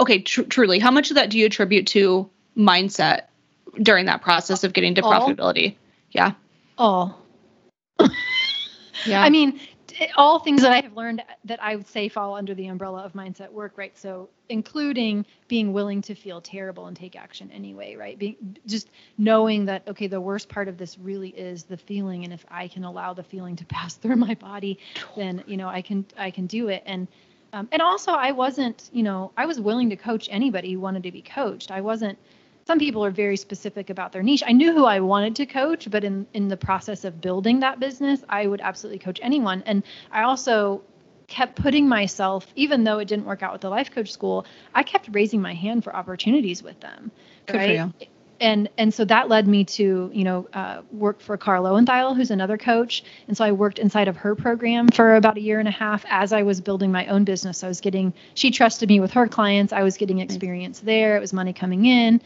[0.00, 3.22] okay, tr- truly, how much of that do you attribute to mindset
[3.82, 5.12] during that process of getting to All.
[5.12, 5.74] profitability?
[6.12, 6.32] Yeah.
[6.78, 7.20] all.
[9.06, 9.22] Yeah.
[9.22, 9.60] I mean,
[10.16, 13.12] all things that I have learned that I would say fall under the umbrella of
[13.12, 13.96] mindset work, right?
[13.96, 18.18] So, including being willing to feel terrible and take action anyway, right?
[18.18, 22.32] Being just knowing that okay, the worst part of this really is the feeling, and
[22.32, 24.78] if I can allow the feeling to pass through my body,
[25.16, 26.82] then you know I can I can do it.
[26.86, 27.08] And
[27.54, 31.04] um, and also, I wasn't, you know, I was willing to coach anybody who wanted
[31.04, 31.70] to be coached.
[31.70, 32.18] I wasn't
[32.66, 34.42] some people are very specific about their niche.
[34.46, 37.80] I knew who I wanted to coach, but in in the process of building that
[37.80, 39.62] business, I would absolutely coach anyone.
[39.66, 40.82] And I also
[41.26, 44.82] kept putting myself, even though it didn't work out with the life coach school, I
[44.82, 47.10] kept raising my hand for opportunities with them.
[47.46, 47.70] Good for right.
[47.70, 47.92] you.
[48.40, 52.30] And and so that led me to you know uh, work for Kara Loewentheil, who's
[52.30, 53.04] another coach.
[53.28, 56.04] And so I worked inside of her program for about a year and a half
[56.08, 57.62] as I was building my own business.
[57.62, 59.72] I was getting she trusted me with her clients.
[59.72, 61.16] I was getting experience there.
[61.16, 62.20] It was money coming in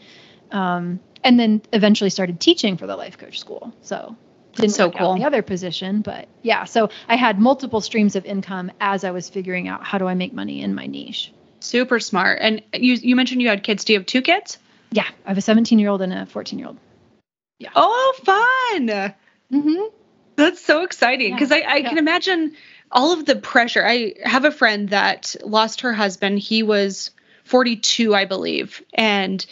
[0.51, 3.73] um, and then eventually started teaching for the life coach school.
[3.81, 4.15] So
[4.55, 5.15] didn't so cool.
[5.15, 6.65] the other position, but yeah.
[6.65, 10.13] So I had multiple streams of income as I was figuring out how do I
[10.13, 11.31] make money in my niche.
[11.59, 12.39] Super smart.
[12.41, 13.83] And you you mentioned you had kids.
[13.83, 14.57] Do you have two kids?
[14.91, 16.77] Yeah, I have a 17 year old and a 14 year old.
[17.59, 17.69] Yeah.
[17.75, 18.87] Oh, fun.
[18.87, 19.83] Mm-hmm.
[20.35, 21.89] That's so exciting Yeah, because I, I yeah.
[21.89, 22.55] can imagine
[22.91, 23.85] all of the pressure.
[23.85, 26.39] I have a friend that lost her husband.
[26.39, 27.11] He was
[27.43, 28.81] 42, I believe.
[28.93, 29.45] And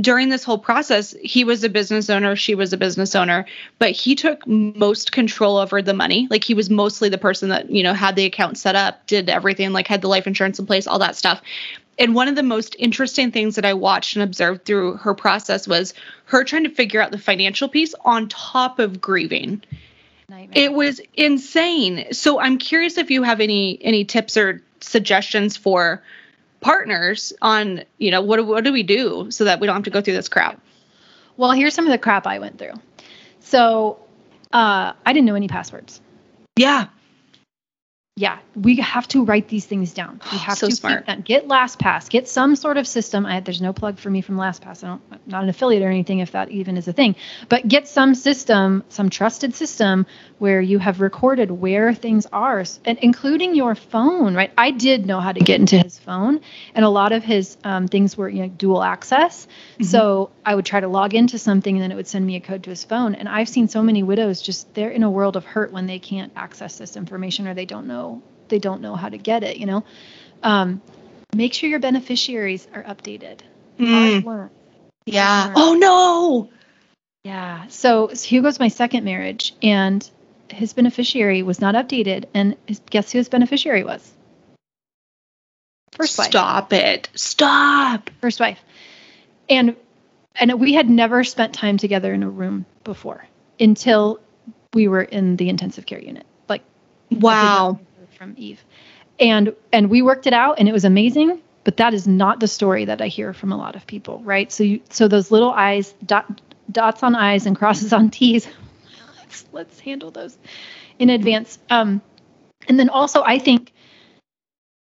[0.00, 3.46] during this whole process, he was a business owner, she was a business owner,
[3.78, 6.28] but he took most control over the money.
[6.30, 9.28] Like he was mostly the person that, you know, had the account set up, did
[9.28, 11.40] everything, like had the life insurance in place, all that stuff.
[11.98, 15.66] And one of the most interesting things that I watched and observed through her process
[15.66, 15.94] was
[16.26, 19.62] her trying to figure out the financial piece on top of grieving.
[20.28, 20.64] Nightmare.
[20.64, 22.12] It was insane.
[22.12, 26.02] So I'm curious if you have any any tips or suggestions for
[26.60, 29.84] partners on, you know, what do- what do we do so that we don't have
[29.84, 30.60] to go through this crap?
[31.36, 32.72] well, here's some of the crap I went through.
[33.38, 34.00] So
[34.52, 36.00] uh, I didn't know any passwords.
[36.56, 36.88] Yeah.
[38.18, 40.20] Yeah, we have to write these things down.
[40.32, 41.06] We have So to smart.
[41.22, 42.10] Get LastPass.
[42.10, 43.24] Get some sort of system.
[43.24, 44.82] I, there's no plug for me from LastPass.
[44.82, 47.14] I don't, I'm not an affiliate or anything, if that even is a thing.
[47.48, 50.04] But get some system, some trusted system
[50.38, 54.34] where you have recorded where things are, and including your phone.
[54.34, 54.50] Right?
[54.58, 56.40] I did know how to get into his phone,
[56.74, 59.46] and a lot of his um, things were you know dual access.
[59.80, 62.40] So I would try to log into something, and then it would send me a
[62.40, 63.14] code to his phone.
[63.14, 66.00] And I've seen so many widows just they're in a world of hurt when they
[66.00, 68.07] can't access this information or they don't know
[68.48, 69.56] they don't know how to get it.
[69.56, 69.84] You know,
[70.42, 70.82] um,
[71.34, 73.40] make sure your beneficiaries are updated.
[73.78, 74.50] Mm,
[75.06, 75.52] yeah.
[75.54, 76.50] Oh no.
[77.24, 77.66] Yeah.
[77.68, 80.08] So, so Hugo's my second marriage, and
[80.48, 82.26] his beneficiary was not updated.
[82.34, 84.12] And his, guess who his beneficiary was?
[85.92, 86.28] First wife.
[86.28, 87.08] Stop it.
[87.14, 88.10] Stop.
[88.20, 88.60] First wife.
[89.48, 89.76] And
[90.34, 93.26] and we had never spent time together in a room before
[93.58, 94.20] until
[94.72, 96.26] we were in the intensive care unit.
[96.48, 96.62] Like
[97.10, 97.80] I did not Wow.
[98.18, 98.62] From Eve.
[99.20, 102.48] And and we worked it out and it was amazing, but that is not the
[102.48, 104.50] story that I hear from a lot of people, right?
[104.52, 108.46] So you so those little eyes dot dots on I's and crosses on T's.
[109.18, 110.36] let's let's handle those
[110.98, 111.58] in advance.
[111.70, 112.02] Um
[112.68, 113.72] and then also I think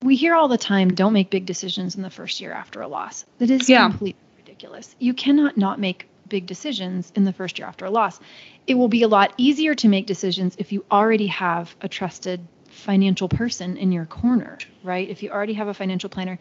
[0.03, 2.87] we hear all the time don't make big decisions in the first year after a
[2.87, 3.25] loss.
[3.39, 3.89] That is Yeah.
[3.89, 4.95] completely ridiculous.
[4.99, 8.19] You cannot not make big decisions in the first year after a loss.
[8.67, 12.39] It will be a lot easier to make decisions if you already have a trusted
[12.73, 15.09] financial person in your corner, right?
[15.09, 16.39] If you already have a financial planner.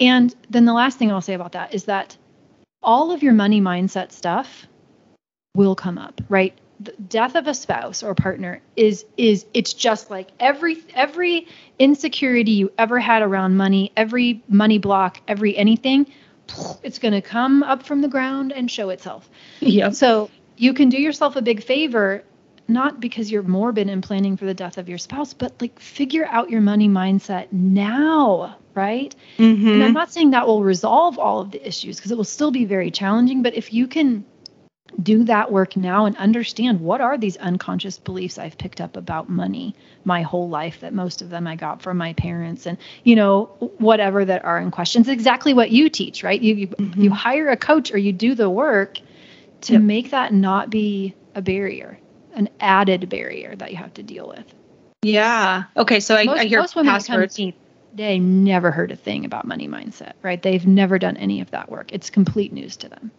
[0.00, 2.16] And then the last thing I'll say about that is that
[2.82, 4.66] all of your money mindset stuff
[5.54, 6.56] will come up, right?
[6.80, 11.46] The death of a spouse or partner is is it's just like every every
[11.78, 16.06] insecurity you ever had around money, every money block, every anything,
[16.82, 19.28] it's going to come up from the ground and show itself.
[19.60, 19.94] Yep.
[19.94, 22.24] So you can do yourself a big favor,
[22.72, 26.26] not because you're morbid and planning for the death of your spouse, but like figure
[26.26, 29.14] out your money mindset now, right?
[29.72, 29.94] And I'm Mm-hmm.
[29.94, 32.90] not saying that will resolve all of the issues because it will still be very
[32.90, 34.24] challenging, but if you can
[35.02, 39.28] do that work now and understand what are these unconscious beliefs I've picked up about
[39.28, 43.16] money my whole life that most of them I got from my parents and you
[43.16, 43.46] know
[43.78, 47.56] whatever that are in questions exactly what you teach right you you, you hire a
[47.56, 48.98] coach or you do the work
[49.62, 49.80] to Yep.
[49.80, 51.98] make that not be a barrier
[52.32, 54.44] an added barrier that you have to deal with.
[55.02, 55.64] Yeah.
[55.76, 56.00] Okay.
[56.00, 57.56] So I, most, I hear most women that come to me,
[57.94, 60.40] they never heard a thing about money mindset right?
[60.40, 61.92] They've never done any of that work.
[61.92, 63.10] It's complete news to them.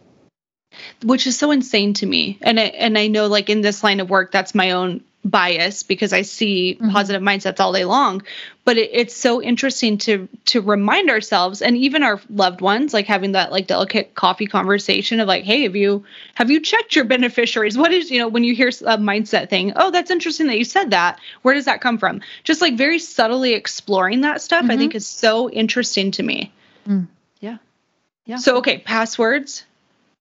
[1.03, 2.39] Which is so insane to me.
[2.41, 5.83] And I, and I know like in this line of work that's my own bias
[5.83, 6.89] because I see mm-hmm.
[6.89, 8.23] positive mindsets all day long.
[8.65, 13.05] But it, it's so interesting to to remind ourselves and even our loved ones, like
[13.05, 16.03] having that like delicate coffee conversation of like, hey, have you
[16.35, 17.77] have you checked your beneficiaries?
[17.77, 19.73] What is you know when you hear a mindset thing?
[19.75, 21.19] Oh, that's interesting that you said that.
[21.41, 22.21] Where does that come from?
[22.43, 24.71] Just like very subtly exploring that stuff, mm-hmm.
[24.71, 26.51] I think is so interesting to me.
[26.87, 27.07] Mm.
[27.39, 27.57] Yeah,
[28.25, 28.37] yeah.
[28.37, 29.65] So okay, passwords,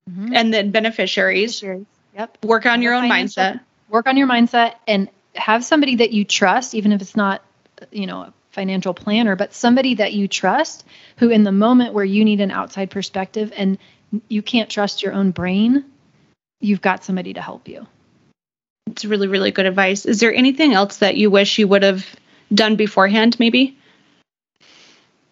[0.09, 0.35] mm-hmm.
[0.35, 1.61] and then beneficiaries.
[1.61, 1.87] beneficiaries.
[2.15, 2.45] Yep.
[2.45, 3.61] Work on your own mindset
[3.93, 7.43] work on your mindset and have somebody that you trust, even if it's not,
[7.93, 10.85] you know, a financial planner, but somebody that you trust
[11.19, 13.79] who, in the moment where you need an outside perspective and
[14.29, 15.85] you can't trust your own brain,
[16.61, 17.87] you've got somebody to help you.
[18.87, 20.07] It's really, really good advice.
[20.07, 22.07] Is there anything else that you wish you would have
[22.53, 23.79] done beforehand, maybe?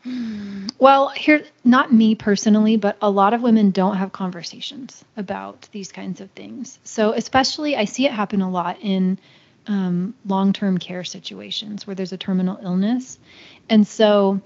[0.03, 0.40] Hmm.
[0.81, 5.93] Well, here, not me personally, but a lot of women don't have conversations about these
[5.93, 6.79] kinds of things.
[6.85, 9.19] So, especially, I see it happen a lot in
[9.67, 13.19] um, long term care situations where there's a terminal illness.
[13.69, 14.41] And so,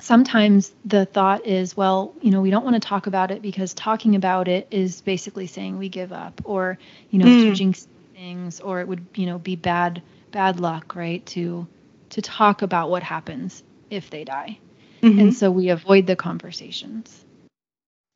[0.00, 3.74] sometimes the thought is, well, you know, we don't want to talk about it because
[3.74, 6.78] talking about it is basically saying we give up or,
[7.10, 7.54] you know, mm.
[7.54, 11.24] jinx things or it would, you know, be bad bad luck, right?
[11.26, 11.66] To
[12.08, 14.58] to talk about what happens if they die.
[15.02, 15.18] Mm-hmm.
[15.18, 17.24] And so we avoid the conversations.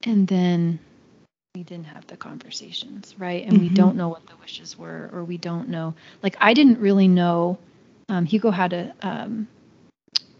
[0.04, 0.78] And then
[1.54, 3.42] we didn't have the conversations, right?
[3.44, 3.62] And mm-hmm.
[3.62, 5.94] we don't know what the wishes were, or we don't know.
[6.22, 7.58] Like I didn't really know.
[8.08, 9.48] Um, Hugo had a um,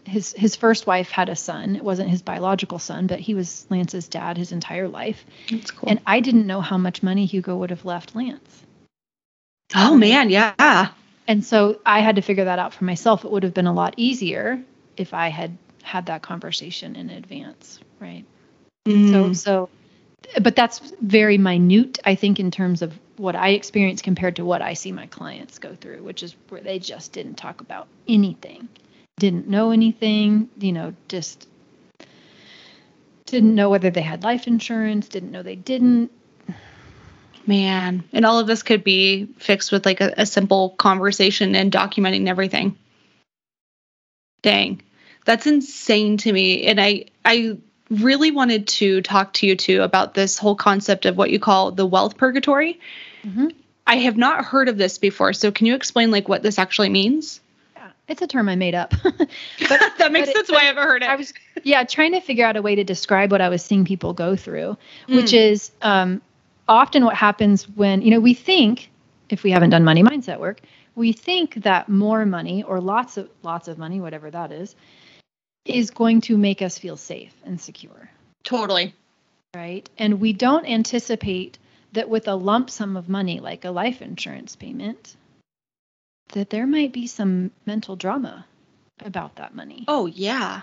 [0.05, 1.75] his his first wife had a son.
[1.75, 5.25] It wasn't his biological son, but he was Lance's dad his entire life.
[5.51, 5.89] That's cool.
[5.89, 8.63] And I didn't know how much money Hugo would have left Lance.
[9.75, 10.89] Oh man, yeah.
[11.27, 13.25] And so I had to figure that out for myself.
[13.25, 14.63] It would have been a lot easier
[14.95, 18.25] if I had had that conversation in advance, right?
[18.85, 19.11] Mm.
[19.11, 19.69] So so
[20.41, 24.61] but that's very minute I think in terms of what I experience compared to what
[24.61, 28.67] I see my clients go through, which is where they just didn't talk about anything.
[29.17, 31.47] Didn't know anything, you know, just
[33.25, 36.11] didn't know whether they had life insurance, didn't know they didn't.
[37.47, 41.71] Man, and all of this could be fixed with like a, a simple conversation and
[41.71, 42.77] documenting everything.
[44.41, 44.81] Dang.
[45.27, 46.65] That's insane to me.
[46.67, 47.57] And I I
[47.89, 51.71] really wanted to talk to you too about this whole concept of what you call
[51.71, 52.79] the wealth purgatory.
[53.25, 53.49] Mm-hmm.
[53.85, 55.33] I have not heard of this before.
[55.33, 57.41] So can you explain like what this actually means?
[57.75, 58.93] Yeah, it's a term I made up.
[59.03, 59.29] but,
[59.97, 61.09] that makes sense it, why I haven't heard it.
[61.09, 63.83] I was yeah, trying to figure out a way to describe what I was seeing
[63.83, 64.77] people go through,
[65.09, 65.15] mm.
[65.17, 66.21] which is um,
[66.69, 68.89] often what happens when, you know, we think
[69.29, 70.61] if we haven't done money mindset work,
[70.95, 74.75] we think that more money or lots of lots of money, whatever that is,
[75.69, 78.09] is going to make us feel safe and secure.
[78.43, 78.93] Totally.
[79.55, 79.89] Right.
[79.97, 81.57] And we don't anticipate
[81.93, 85.15] that with a lump sum of money, like a life insurance payment,
[86.33, 88.45] that there might be some mental drama
[89.03, 89.85] about that money.
[89.87, 90.61] Oh, yeah.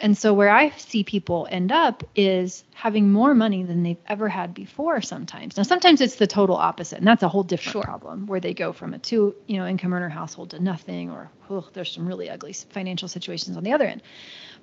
[0.00, 4.28] And so where I see people end up is having more money than they've ever
[4.28, 5.56] had before sometimes.
[5.56, 7.82] Now sometimes it's the total opposite, and that's a whole different sure.
[7.82, 11.30] problem where they go from a two, you know, income earner household to nothing or
[11.50, 14.02] oh, there's some really ugly financial situations on the other end.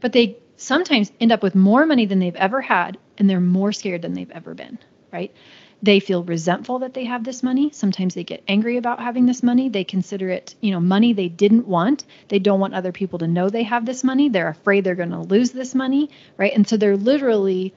[0.02, 3.72] But they sometimes end up with more money than they've ever had and they're more
[3.72, 4.80] scared than they've ever been,
[5.12, 5.34] right?
[5.84, 7.70] They feel resentful that they have this money.
[7.72, 9.70] Sometimes they get angry about having this money.
[9.70, 12.06] They consider it you know money they didn't want.
[12.28, 14.30] They don't want other people to know they have this money.
[14.30, 16.54] They're afraid they're going to lose this money right?
[16.54, 17.74] And so they're literally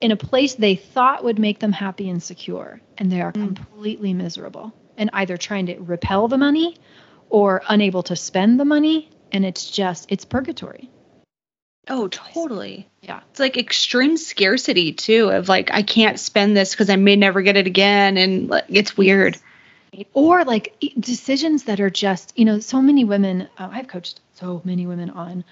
[0.00, 3.44] in a place they thought would make them happy and secure and they are mm.
[3.44, 6.76] completely miserable and either trying to repel the money
[7.30, 9.10] or unable to spend the money.
[9.30, 10.90] And it's just it's purgatory
[11.88, 12.88] Oh, totally.
[13.00, 13.20] Yeah.
[13.30, 17.42] It's like extreme scarcity too of like I can't spend this because I may never
[17.42, 19.38] get it again and like, it's weird.
[20.14, 24.62] Or like decisions that are just, you know, so many women, uh, I've coached so
[24.64, 25.44] many women on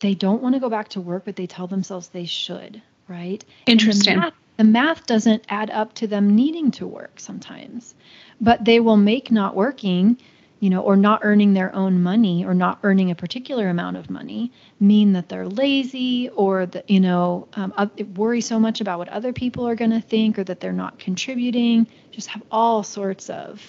[0.00, 3.44] they don't want to go back to work but they tell themselves they should, right?
[3.66, 4.14] Interesting.
[4.14, 7.94] The math, the math doesn't add up to them needing to work sometimes.
[8.40, 10.18] But they will make not working
[10.60, 14.10] you know, or not earning their own money or not earning a particular amount of
[14.10, 17.72] money mean that they're lazy or that, you know, um,
[18.16, 20.98] worry so much about what other people are going to think or that they're not
[20.98, 21.86] contributing.
[22.10, 23.62] Just have all sorts of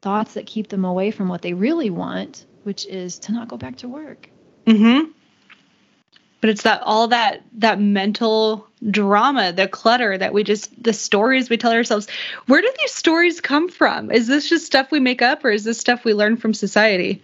[0.00, 3.56] thoughts that keep them away from what they really want, which is to not go
[3.56, 4.30] back to work.
[4.66, 5.12] Mm-hmm
[6.40, 11.50] but it's that all that that mental drama the clutter that we just the stories
[11.50, 12.06] we tell ourselves
[12.46, 15.64] where do these stories come from is this just stuff we make up or is
[15.64, 17.22] this stuff we learn from society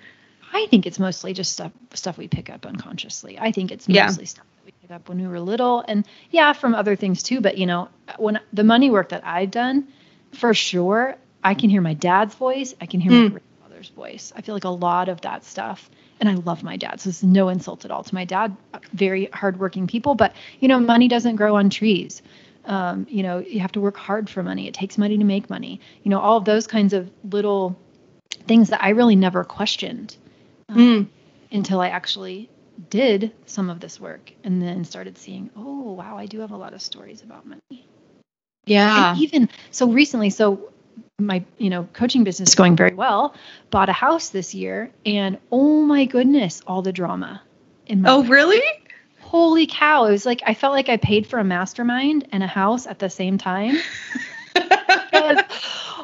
[0.53, 4.25] i think it's mostly just stuff stuff we pick up unconsciously i think it's mostly
[4.25, 4.29] yeah.
[4.29, 7.41] stuff that we pick up when we were little and yeah from other things too
[7.41, 9.87] but you know when the money work that i've done
[10.33, 13.33] for sure i can hear my dad's voice i can hear mm.
[13.33, 13.41] my
[13.75, 14.33] grandfather's voice.
[14.37, 15.91] I feel like a lot of that stuff,
[16.25, 18.57] and I love my dad, so it's no insult at all to my dad.
[18.93, 22.23] Very hardworking people, but you know, money doesn't grow on trees.
[22.65, 24.67] Um, you know, you have to work hard for money.
[24.67, 25.81] It takes money to make money.
[26.03, 27.79] You know, all of those kinds of little
[28.47, 30.17] things that I really never questioned
[30.71, 31.07] um, mm.
[31.53, 32.49] until I actually
[32.89, 36.57] did some of this work and then started seeing, oh wow, I do have a
[36.57, 37.87] lot of stories about money.
[38.65, 39.11] Yeah.
[39.11, 40.73] And even so recently, so
[41.21, 43.35] my you know coaching business going very well.
[43.71, 47.41] Bought a house this year, and oh my goodness, all the drama.
[47.87, 48.31] In my oh life.
[48.31, 48.63] really?
[49.21, 50.07] Holy cow!
[50.07, 52.99] It was like I felt like I paid for a mastermind and a house at
[52.99, 53.77] the same time.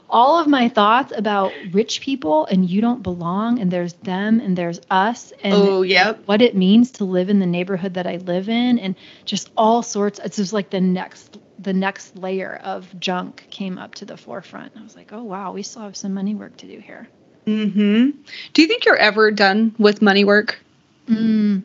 [0.08, 4.56] all of my thoughts about rich people and you don't belong and there's them and
[4.56, 6.20] there's us and oh, yep.
[6.26, 9.82] what it means to live in the neighborhood that I live in and just all
[9.82, 14.16] sorts it's just like the next the next layer of junk came up to the
[14.16, 14.72] forefront.
[14.76, 17.08] I was like, "Oh wow, we still have some money work to do here."
[17.46, 18.14] Mhm.
[18.52, 20.58] Do you think you're ever done with money work?
[21.06, 21.62] Mm,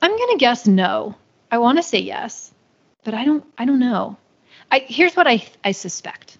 [0.00, 1.16] I'm going to guess no.
[1.50, 2.52] I want to say yes,
[3.04, 4.16] but I don't I don't know.
[4.70, 6.38] I here's what I I suspect.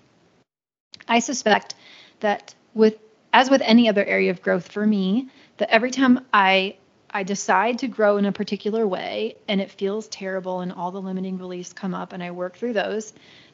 [1.09, 1.75] I suspect
[2.21, 2.99] that with
[3.33, 5.29] as with any other area of growth for me,
[5.59, 6.77] that every time I
[7.13, 11.01] I decide to grow in a particular way and it feels terrible and all the
[11.01, 13.13] limiting beliefs come up and I work through those,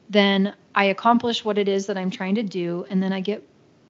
[0.08, 3.46] then I accomplish what it is that I'm trying to do and then I get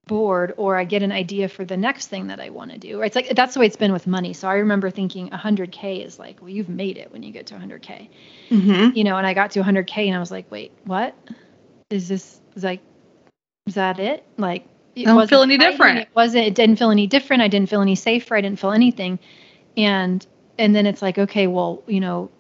[0.07, 3.03] bored or I get an idea for the next thing that I want to do.
[3.03, 4.33] It's like that's the way it's been with money.
[4.33, 7.55] So I remember thinking 100k is like, well, you've made it when you get to
[7.55, 8.09] 100k.
[8.51, 8.97] Mm-hmm.
[8.97, 11.15] You know, and I got to 100k and I was like, wait, what?
[11.91, 12.81] Is this is like
[13.67, 14.25] is that it?
[14.39, 14.67] Like
[14.97, 15.99] it I don't feel any different.
[15.99, 16.47] It wasn't.
[16.47, 17.43] It didn't feel any different.
[17.43, 18.35] I didn't feel any safer.
[18.35, 19.19] I didn't feel anything.
[19.79, 20.27] And
[20.59, 22.31] and then it's like, okay, well, you know,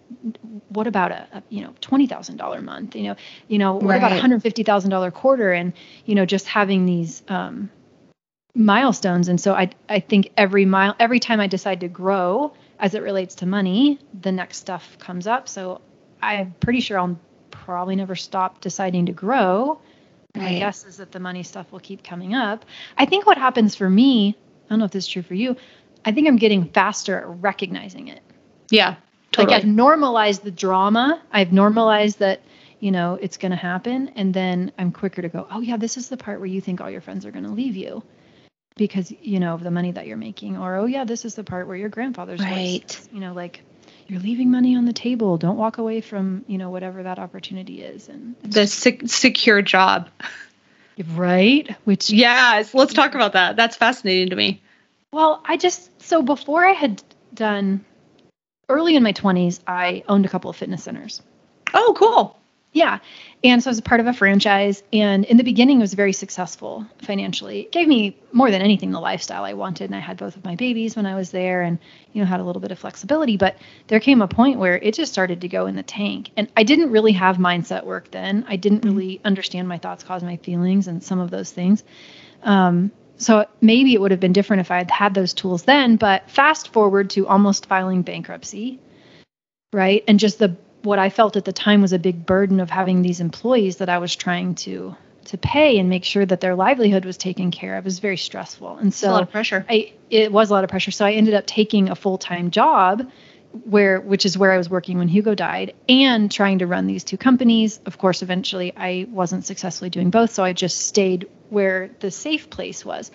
[0.68, 2.96] what about a, a you know twenty thousand dollar month?
[2.96, 3.16] You know,
[3.46, 3.96] you know, what right.
[3.96, 5.52] about a hundred fifty thousand dollar quarter?
[5.52, 5.72] And
[6.04, 7.70] you know, just having these um,
[8.54, 9.28] milestones.
[9.28, 13.02] And so I I think every mile every time I decide to grow as it
[13.02, 15.48] relates to money, the next stuff comes up.
[15.48, 15.80] So
[16.20, 17.18] I'm pretty sure I'll
[17.50, 19.80] probably never stop deciding to grow
[20.38, 20.52] Right.
[20.52, 22.64] My guess is that the money stuff will keep coming up.
[22.96, 24.36] I think what happens for me,
[24.66, 25.56] I don't know if this is true for you,
[26.04, 28.22] I think I'm getting faster at recognizing it.
[28.70, 28.96] Yeah.
[29.32, 29.54] Totally.
[29.54, 31.20] Like I've normalized the drama.
[31.32, 32.40] I've normalized that,
[32.80, 34.08] you know, it's going to happen.
[34.16, 36.80] And then I'm quicker to go, oh, yeah, this is the part where you think
[36.80, 38.02] all your friends are going to leave you
[38.76, 40.56] because, you know, of the money that you're making.
[40.56, 43.08] Or, oh, yeah, this is the part where your grandfather's right.
[43.12, 43.60] you know, like
[44.06, 45.36] you're leaving money on the table.
[45.36, 48.08] Don't walk away from, you know, whatever that opportunity is.
[48.08, 50.08] And the sec- secure job.
[51.14, 51.76] Right?
[51.84, 53.56] Which Yes, let's talk about that.
[53.56, 54.62] That's fascinating to me.
[55.12, 57.02] Well, I just so before I had
[57.32, 57.84] done
[58.68, 61.22] early in my 20s, I owned a couple of fitness centers.
[61.72, 62.38] Oh, cool.
[62.72, 62.98] Yeah.
[63.42, 64.82] And so I was a part of a franchise.
[64.92, 67.60] And in the beginning, it was very successful financially.
[67.60, 69.86] It gave me more than anything the lifestyle I wanted.
[69.86, 71.78] And I had both of my babies when I was there and,
[72.12, 73.38] you know, had a little bit of flexibility.
[73.38, 73.56] But
[73.86, 76.30] there came a point where it just started to go in the tank.
[76.36, 78.44] And I didn't really have mindset work then.
[78.46, 78.96] I didn't mm-hmm.
[78.96, 81.82] really understand my thoughts cause my feelings and some of those things.
[82.42, 85.96] Um, so maybe it would have been different if I had had those tools then.
[85.96, 88.78] But fast forward to almost filing bankruptcy,
[89.72, 90.02] right?
[90.08, 93.02] And just the what I felt at the time was a big burden of having
[93.02, 94.96] these employees that I was trying to
[95.26, 98.78] to pay and make sure that their livelihood was taken care of was very stressful.
[98.78, 99.66] And so a lot of pressure.
[99.68, 100.90] I it was a lot of pressure.
[100.90, 103.10] So I ended up taking a full-time job
[103.64, 107.04] where which is where I was working when Hugo died and trying to run these
[107.04, 107.80] two companies.
[107.86, 112.50] Of course, eventually I wasn't successfully doing both, so I just stayed where the safe
[112.50, 113.10] place was.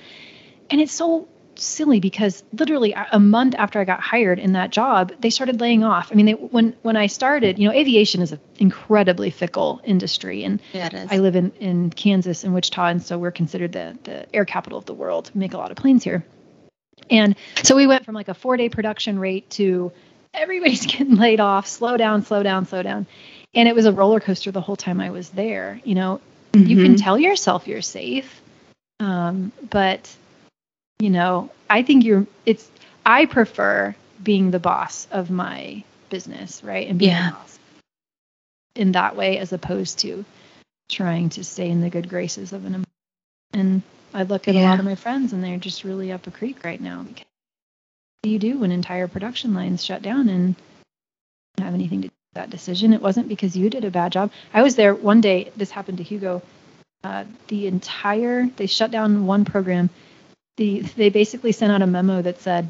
[0.70, 5.14] And it's so silly because literally a month after I got hired in that job,
[5.20, 6.10] they started laying off.
[6.12, 10.44] I mean, they, when when I started, you know, aviation is an incredibly fickle industry,
[10.44, 14.36] and yeah, I live in in Kansas in Wichita, and so we're considered the the
[14.36, 15.32] air capital of the world.
[15.34, 16.26] We make a lot of planes here,
[17.10, 19.92] and so we went from like a four day production rate to
[20.34, 23.06] everybody's getting laid off, slow down, slow down, slow down,
[23.54, 25.80] and it was a roller coaster the whole time I was there.
[25.84, 26.22] You know,
[26.52, 26.68] mm-hmm.
[26.68, 27.04] you can mm-hmm.
[27.04, 28.42] tell yourself you're safe,
[29.00, 30.14] um, but
[31.00, 32.70] you know, I think you're it's
[33.06, 36.88] I prefer being the boss of my business, right?
[36.88, 37.36] And being yeah.
[38.76, 40.24] in that way as opposed to
[40.90, 42.86] trying to stay in the good graces of an
[43.54, 43.82] and
[44.14, 44.62] I look at yeah.
[44.62, 47.26] a lot of my friends and they're just really up a creek right now because
[48.24, 50.56] do you do when entire production lines shut down and
[51.58, 52.94] have anything to do with that decision?
[52.94, 54.32] It wasn't because you did a bad job.
[54.54, 56.42] I was there one day, this happened to Hugo.
[57.04, 59.90] Uh, the entire they shut down one program
[60.56, 62.70] the they basically sent out a memo that said,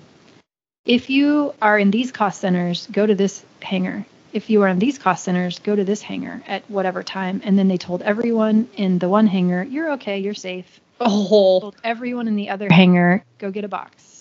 [0.85, 4.05] if you are in these cost centers, go to this hangar.
[4.31, 7.41] If you are in these cost centers, go to this hangar at whatever time.
[7.43, 10.79] And then they told everyone in the one hangar, you're okay, you're safe.
[10.99, 11.59] Oh.
[11.59, 14.12] Told everyone in the other hangar, go get a box.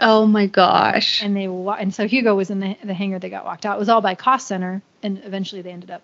[0.00, 1.22] Oh my gosh.
[1.22, 3.76] And they wa- and so Hugo was in the the hangar They got walked out.
[3.76, 6.02] It was all by cost center, and eventually they ended up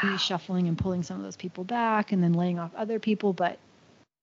[0.00, 3.32] reshuffling and pulling some of those people back, and then laying off other people.
[3.32, 3.58] But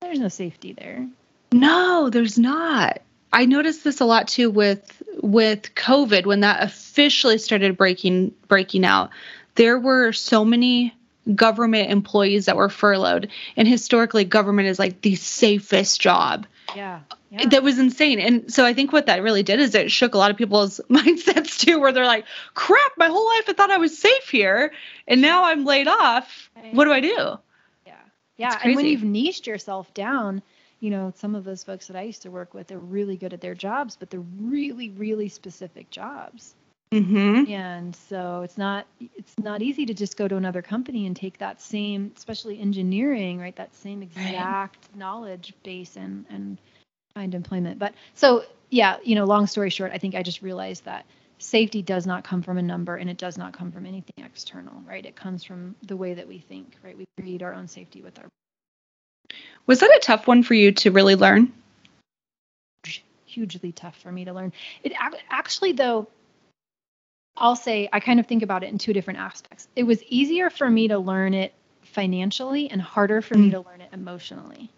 [0.01, 1.07] there's no safety there.
[1.51, 3.01] No, there's not.
[3.32, 8.86] I noticed this a lot too with with COVID when that officially started breaking breaking
[8.86, 9.11] out.
[9.55, 10.93] There were so many
[11.34, 16.47] government employees that were furloughed, and historically, government is like the safest job.
[16.76, 17.01] Yeah.
[17.30, 17.47] yeah.
[17.47, 18.20] That was insane.
[18.20, 20.80] And so I think what that really did is it shook a lot of people's
[20.89, 24.72] mindsets too, where they're like, crap, my whole life I thought I was safe here.
[25.07, 26.49] And now I'm laid off.
[26.72, 27.38] What do I do?
[27.86, 27.93] Yeah.
[28.38, 28.59] Yeah.
[28.63, 30.41] And when you've niched yourself down,
[30.80, 33.34] you know, some of those folks that I used to work with, they're really good
[33.34, 36.55] at their jobs, but they're really, really specific jobs.
[36.92, 37.52] Mm-hmm.
[37.52, 41.38] And so it's not it's not easy to just go to another company and take
[41.40, 43.56] that same, especially engineering, right?
[43.56, 46.58] That same exact knowledge base and and
[47.14, 47.80] find employment.
[47.80, 51.06] But so yeah, you know, long story short, I think I just realized that
[51.38, 54.74] safety does not come from a number and it does not come from anything external,
[54.88, 55.06] right?
[55.06, 56.98] It comes from the way that we think, right?
[56.98, 58.30] We create our own safety with our
[59.68, 61.52] Was that a tough one for you to really learn?
[63.36, 64.54] hugely tough for me to learn.
[64.82, 64.94] It
[65.30, 66.08] actually, though,
[67.38, 69.68] I'll say I kind of think about it in two different aspects.
[69.76, 73.52] It was easier for me to learn it financially and harder for me Mm.
[73.52, 74.70] to learn it emotionally.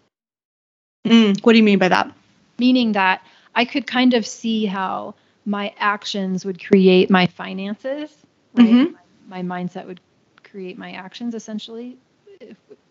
[1.06, 2.12] Mm, what do you mean by that?
[2.58, 3.22] Meaning that
[3.54, 5.14] I could kind of see how
[5.46, 8.14] my actions would create my finances,
[8.54, 8.68] right?
[8.68, 8.94] Mhm.
[9.28, 10.00] My, my mindset would
[10.42, 11.96] create my actions essentially.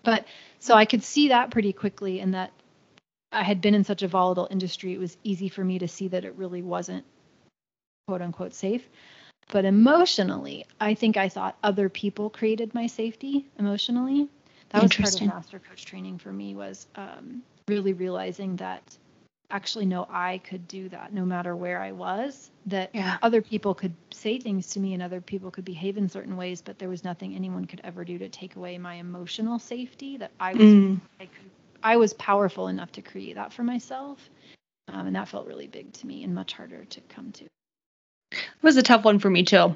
[0.03, 0.26] But
[0.59, 2.51] so I could see that pretty quickly, and that
[3.32, 6.07] I had been in such a volatile industry, it was easy for me to see
[6.07, 7.05] that it really wasn't
[8.07, 8.88] quote unquote safe.
[9.51, 14.27] But emotionally, I think I thought other people created my safety emotionally.
[14.69, 18.97] That was part of master coach training for me was um, really realizing that
[19.49, 23.17] actually no i could do that no matter where i was that Yeah.
[23.21, 26.61] other people could say things to me and other people could behave in certain ways
[26.61, 30.31] but there was nothing anyone could ever do to take away my emotional safety that
[30.39, 30.99] i was Mm.
[31.19, 31.49] I, could,
[31.83, 34.29] I was powerful enough to create that for myself
[34.89, 37.45] um, and that felt really big to me and much harder to come to
[38.32, 39.75] It was a tough one for me too.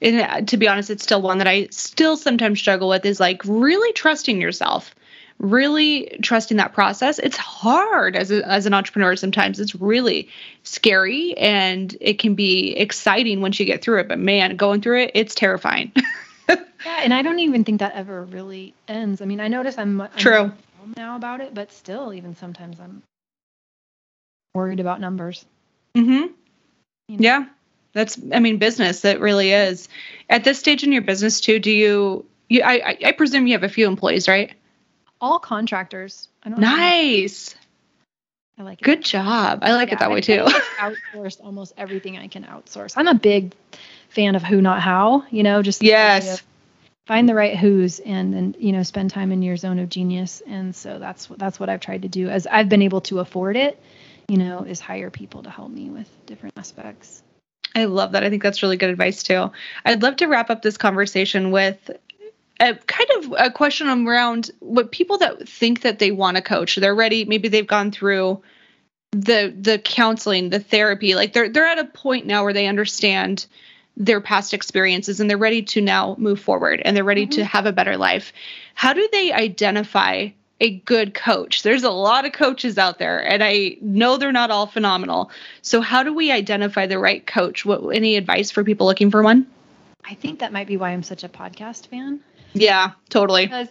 [0.00, 3.20] And uh, to be honest, it's still one that I still sometimes struggle with is
[3.20, 4.94] like really trusting yourself,
[5.38, 7.20] really trusting that process.
[7.20, 9.60] It's hard as a, as an entrepreneur sometimes.
[9.60, 10.28] It's really
[10.64, 15.02] scary and it can be exciting once you get through it, but man, going through
[15.02, 15.92] it, it's terrifying.
[16.84, 20.00] yeah and i don't even think that ever really ends i mean i notice i'm,
[20.00, 20.52] I'm True.
[20.96, 23.02] now about it but still even sometimes i'm
[24.54, 25.44] worried about numbers
[25.94, 26.12] Mm hmm.
[27.08, 27.18] you know?
[27.18, 27.44] Yeah.
[27.92, 29.88] That's I mean business it really is.
[30.30, 33.64] At this stage in your business too, do you you I I, presume you have
[33.64, 34.52] a few employees, right?
[35.20, 37.54] all contractors i don't have any- Nice.
[38.58, 39.60] i like it Good job.
[39.62, 40.44] I like Yeah, it that I way too.
[41.14, 42.94] much almost everything I can outsource.
[42.96, 43.54] I'm a big
[44.08, 45.24] fan of who, not how.
[45.30, 46.42] You know, just Yes.
[47.06, 50.42] find the right who's and then you know spend time in your zone of genius.
[50.46, 53.20] And so that's what that's what I've tried to do as I've been able to
[53.20, 53.78] afford it.
[54.28, 57.22] You know, is hire people to help me with different aspects.
[57.74, 58.24] I love that.
[58.24, 59.50] I think that's really good advice too.
[59.84, 61.90] I'd love to wrap up this conversation with
[62.60, 66.76] a kind of a question around what people that think that they want to coach.
[66.76, 67.24] They're ready.
[67.24, 68.42] Maybe they've gone through
[69.12, 71.14] the the counseling, the therapy.
[71.14, 73.46] Like they're they're at a point now where they understand
[73.96, 77.46] their past experiences and they're ready to now move forward and they're ready to mm-hmm.
[77.46, 78.32] have a better life.
[78.74, 80.28] How do they identify
[80.62, 81.62] a good coach?
[81.62, 85.30] There's a lot of coaches out there and I know they're not all phenomenal.
[85.60, 87.64] So how do we identify the right coach?
[87.64, 89.46] What any advice for people looking for one?
[90.04, 92.20] I think that might be why I'm such a podcast fan.
[92.54, 93.46] Yeah, totally.
[93.46, 93.68] because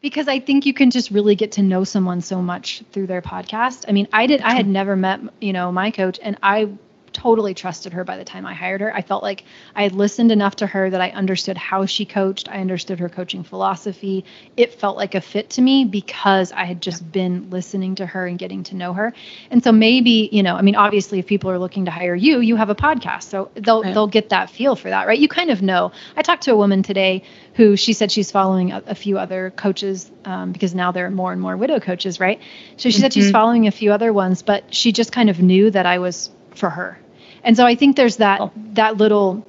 [0.00, 3.22] because I think you can just really get to know someone so much through their
[3.22, 3.84] podcast.
[3.86, 6.70] I mean, I did I had never met, you know, my coach and I
[7.12, 8.94] totally trusted her by the time I hired her.
[8.94, 9.44] I felt like
[9.74, 12.48] I had listened enough to her that I understood how she coached.
[12.48, 14.24] I understood her coaching philosophy.
[14.56, 18.26] It felt like a fit to me because I had just been listening to her
[18.26, 19.12] and getting to know her.
[19.50, 22.40] And so maybe, you know, I mean, obviously if people are looking to hire you,
[22.40, 23.24] you have a podcast.
[23.24, 23.94] So they'll Right.
[23.94, 25.18] they'll get that feel for that, right?
[25.18, 25.92] You kind of know.
[26.16, 27.22] I talked to a woman today
[27.54, 31.10] who she said she's following a, a few other coaches um, because now there are
[31.10, 32.40] more and more widow coaches, right?
[32.76, 33.32] So she said she's Mhm.
[33.32, 36.70] following a few other ones, but she just kind of knew that I was for
[36.70, 36.98] her.
[37.44, 38.50] And so I think there's that Oh.
[38.74, 39.46] that little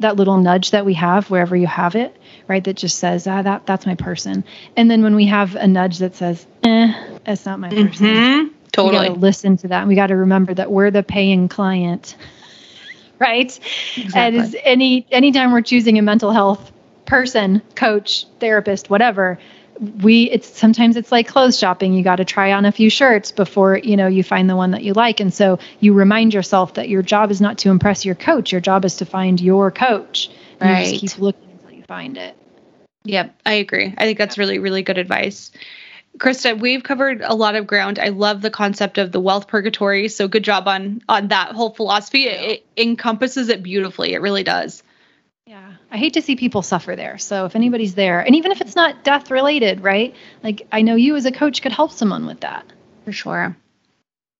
[0.00, 2.16] that little nudge that we have wherever you have it,
[2.46, 2.62] right?
[2.62, 4.44] That just says, ah, that that's my person.
[4.76, 6.92] And then when we have a nudge that says, eh,
[7.24, 8.06] that's not my person.
[8.06, 8.44] Mhm.
[8.44, 9.08] We Totally.
[9.08, 9.88] got to listen to that.
[9.88, 12.14] We got to remember that we're the paying client,
[13.18, 13.58] right?
[14.14, 14.38] And Exactly.
[14.40, 16.70] is any anytime we're choosing a mental health
[17.06, 19.38] person, coach, therapist, whatever,
[20.02, 23.30] we it's sometimes it's like clothes shopping you got to try on a few shirts
[23.30, 26.74] before you know you find the one that you like and so you remind yourself
[26.74, 29.70] that your job is not to impress your coach your job is to find your
[29.70, 30.86] coach and Right.
[30.86, 32.36] you just keep looking until you find it
[33.04, 33.94] Yep, I agree.
[33.96, 35.50] I think that's really, really good advice.
[36.18, 37.98] Krista, we've covered a lot of ground.
[37.98, 40.08] I love the concept of the wealth purgatory.
[40.08, 42.26] So good job on on that whole philosophy.
[42.26, 44.12] It, it encompasses it beautifully.
[44.12, 44.82] It really does.
[45.90, 48.76] I hate to see people suffer there so if anybody's there and even if it's
[48.76, 52.40] not death related right like i know you as a coach could help someone with
[52.40, 52.64] that
[53.04, 53.56] For sure.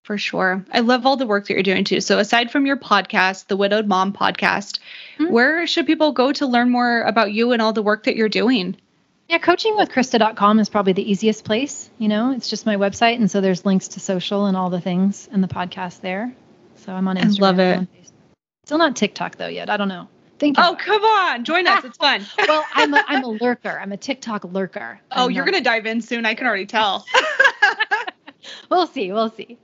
[0.04, 0.64] For sure.
[0.72, 2.00] I love all the work that you're doing too.
[2.00, 4.78] So aside from your podcast, the Widowed Mom podcast,
[5.18, 5.30] Mhm.
[5.30, 8.30] where should people go to learn more about you and all the work that you're
[8.30, 8.76] doing?
[9.28, 11.90] Yeah, coachingwithkrista.com is probably the easiest place.
[11.98, 13.16] You know, it's just my website.
[13.16, 16.32] And so there's links to social and all the things and the podcast there.
[16.76, 17.40] So I'm on I Instagram.
[17.40, 17.88] love I'm it.
[18.64, 19.68] Still not TikTok though yet.
[19.68, 20.08] I don't know.
[20.38, 21.44] Thinking Oh, come on.
[21.44, 21.84] Join us.
[21.84, 22.24] It's fun.
[22.48, 23.78] well, I'm a, I'm a lurker.
[23.80, 25.00] I'm a TikTok lurker.
[25.12, 26.24] oh, I'm you're going to dive in soon.
[26.26, 27.04] I can already tell.
[28.70, 29.12] We'll see.
[29.12, 29.58] We'll see.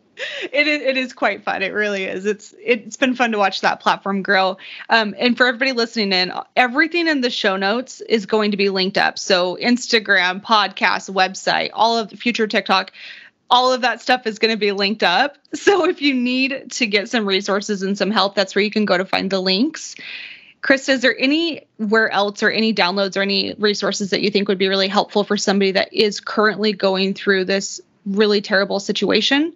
[0.53, 1.63] it is it is quite fun.
[1.63, 2.27] It really is.
[2.27, 4.59] It's it's been fun to watch that platform grow.
[4.91, 8.69] Um, and for everybody listening in, everything in the show notes is going to be
[8.69, 9.19] linked up.
[9.19, 12.93] So Instagram, podcast, website, all of the future TikTok.
[13.51, 15.37] All of that stuff is going to be linked up.
[15.55, 18.85] So if you need to get some resources and some help, that's where you can
[18.87, 19.95] go to find the links.
[20.65, 24.57] Krista, is there anywhere else or any downloads or any resources that you think would
[24.57, 29.55] be really helpful for somebody that is currently going through this really terrible situation?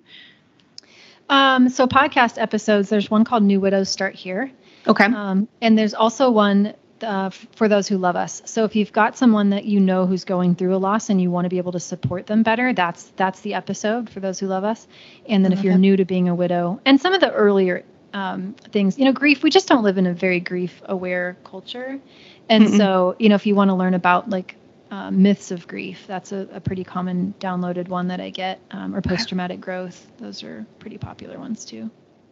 [1.31, 4.53] Um, so podcast episodes, there's one called New Widows Start Here.
[4.87, 5.07] Okay.
[5.07, 8.43] Um, and there's also one uh, for those who love us.
[8.45, 11.31] So if you've got someone that you know who's going through a loss and you
[11.31, 14.47] want to be able to support them better, that's that's the episode for those who
[14.47, 14.87] love us.
[15.27, 18.55] And then if you're new to being a widow, and some of the earlier um,
[18.55, 22.01] things, you know, grief, we just don't live in a very grief aware culture.
[22.49, 22.77] And Mm-mm.
[22.77, 24.57] so, you know, if you want to learn about like
[24.91, 28.95] uh, myths of grief, that's a, a pretty common downloaded one that I get, um,
[28.95, 30.07] or post traumatic growth.
[30.19, 31.91] Those are pretty popular ones too.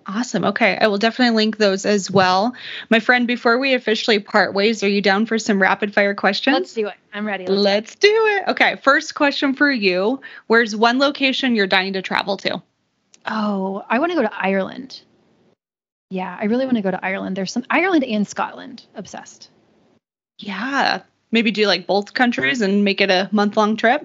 [0.08, 0.44] Awesome.
[0.44, 0.78] Okay.
[0.80, 2.54] I will definitely link those as well.
[2.90, 6.54] My friend, before we officially part ways, are you down for some rapid fire questions?
[6.54, 6.94] Let's do it.
[7.12, 7.46] I'm ready.
[7.46, 8.50] Let's Let's do it.
[8.50, 8.76] Okay.
[8.76, 12.62] First question for you Where's one location you're dying to travel to?
[13.26, 15.00] Oh, I want to go to Ireland.
[16.10, 17.36] Yeah, I really want to go to Ireland.
[17.36, 18.84] There's some Ireland and Scotland.
[18.94, 19.50] Obsessed.
[20.38, 21.02] Yeah.
[21.32, 24.04] Maybe do like both countries and make it a month long trip.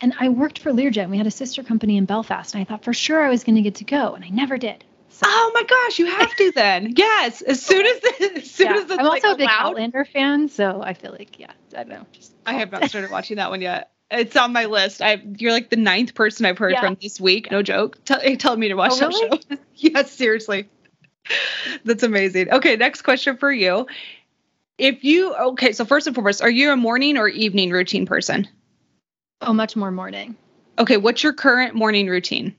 [0.00, 1.10] And I worked for Learjet.
[1.10, 3.56] We had a sister company in Belfast, and I thought for sure I was going
[3.56, 4.84] to get to go, and I never did.
[5.10, 6.94] So, Oh my gosh, you have to then.
[6.96, 7.42] Yes.
[7.42, 8.74] As soon as, the, as soon yeah.
[8.76, 9.70] as it's I'm like also a big allowed.
[9.72, 12.06] Outlander fan, so I feel like yeah, I don't know.
[12.12, 13.90] Just I have not started watching that one yet.
[14.10, 15.02] It's on my list.
[15.02, 16.80] I you're like the ninth person I've heard Yeah.
[16.80, 17.50] from this week.
[17.50, 17.98] No joke.
[18.04, 19.56] Tell, telling me to watch Oh, that show.
[19.76, 20.68] yes, seriously.
[21.84, 22.50] That's amazing.
[22.50, 23.86] Okay, next question for you.
[24.78, 28.48] If you okay, so first and foremost, are you a morning or evening routine person?
[29.42, 30.36] oh, much more morning.
[30.78, 32.54] Okay, what's your current morning routine?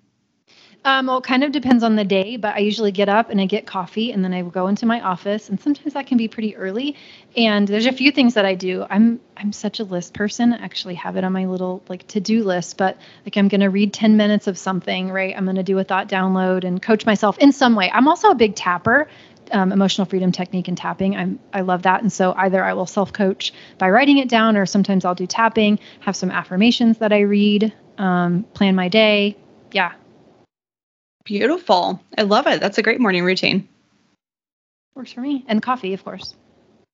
[0.85, 3.39] Um, well, it kind of depends on the day, but I usually get up and
[3.39, 6.27] I get coffee and then I go into my office and sometimes that can be
[6.27, 6.97] pretty early.
[7.37, 8.85] And there's a few things that I do.
[8.89, 10.51] I'm I'm such a list person.
[10.51, 13.69] I actually have it on my little like to-do list, but like I'm going to
[13.69, 15.33] read 10 minutes of something, right?
[15.35, 17.89] I'm going to do a thought download and coach myself in some way.
[17.91, 19.07] I'm also a big tapper.
[19.51, 21.15] Um, emotional freedom technique and tapping.
[21.17, 24.55] I'm I love that, and so either I will self coach by writing it down,
[24.55, 25.79] or sometimes I'll do tapping.
[25.99, 27.73] Have some affirmations that I read.
[27.97, 29.35] Um, plan my day.
[29.71, 29.93] Yeah,
[31.25, 32.01] Beautiful.
[32.17, 32.59] I love it.
[32.59, 33.67] That's a great morning routine.
[34.95, 35.43] Works for me.
[35.47, 36.35] And coffee, of course.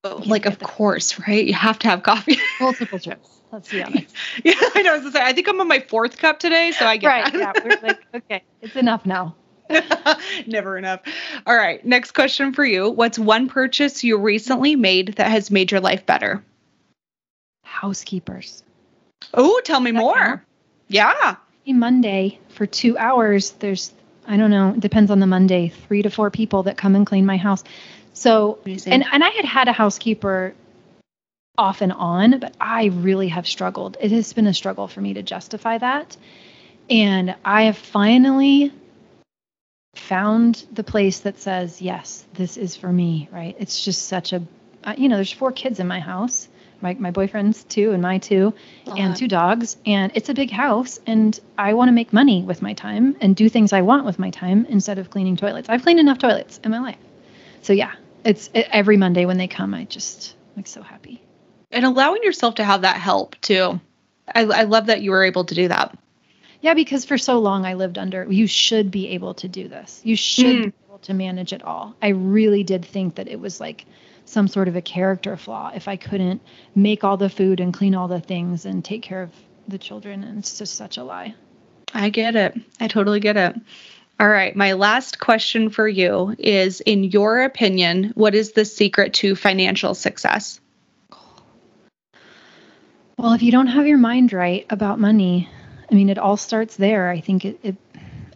[0.04, 1.46] Oh, like, of course, right?
[1.46, 2.38] You have to have coffee.
[2.62, 3.42] Multiple trips.
[3.52, 4.16] Let's be honest.
[4.44, 4.92] yeah, I know.
[4.92, 7.08] I was gonna say, I think I'm on my fourth cup today, so I get
[7.08, 7.34] right.
[7.34, 7.56] that.
[7.56, 7.64] Yeah.
[7.64, 9.36] We're like, okay, it's enough now.
[10.48, 11.02] Never enough.
[11.46, 11.84] All right.
[11.86, 12.90] Next question for you.
[12.90, 16.44] What's one purchase you recently made that has made your life better?
[17.64, 18.64] Housekeepers.
[19.34, 20.44] Oh, tell me more.
[20.88, 21.36] Yeah.
[21.68, 23.94] Monday for two hours, there's,
[24.30, 27.06] I don't know, it depends on the Monday, three to four people that come and
[27.06, 27.64] clean my house.
[28.14, 28.94] So, Amazing.
[28.94, 30.54] and, and I had had a housekeeper
[31.58, 33.98] off and on, but I really have struggled.
[34.00, 36.16] It has been a struggle for me to justify that.
[36.92, 38.72] And I have finally
[39.96, 43.56] found the place that says, yes, this is for me, right?
[43.60, 44.44] It's just such a,
[44.84, 46.49] uh, you know, there's four kids in my house,
[46.82, 48.54] my, my boyfriend's two and my two,
[48.98, 49.78] and two dogs.
[49.86, 51.00] And it's a big house.
[51.06, 54.20] And I want to make money with my time and do things I want with
[54.20, 55.70] my time instead of cleaning toilets.
[55.70, 56.98] I've cleaned enough toilets in my life.
[57.62, 57.92] So yeah,
[58.24, 61.22] it's it, every Monday when they come, I just like so happy.
[61.72, 63.80] and allowing yourself to have that help too.
[64.34, 65.98] I, I love that you were able to do that.
[66.62, 70.02] Yeah, because for so long I lived under, you should be able to do this.
[70.04, 70.64] You should Mm.
[70.66, 71.96] be able to manage it all.
[72.02, 73.86] I really did think that it was like
[74.30, 76.42] some sort of a character flaw if I couldn't
[76.76, 79.32] make all the food and clean all the things and take care of,
[79.68, 81.36] the children and it's just such a lie.
[81.94, 82.56] I get it.
[82.80, 83.56] I totally get it.
[84.20, 89.14] All right, my last question for you is in your opinion, what is the secret
[89.16, 90.60] to financial success?
[93.18, 95.50] Well, if you don't have your mind right about money,
[95.92, 97.10] I mean, it all starts there.
[97.10, 97.76] I think it, it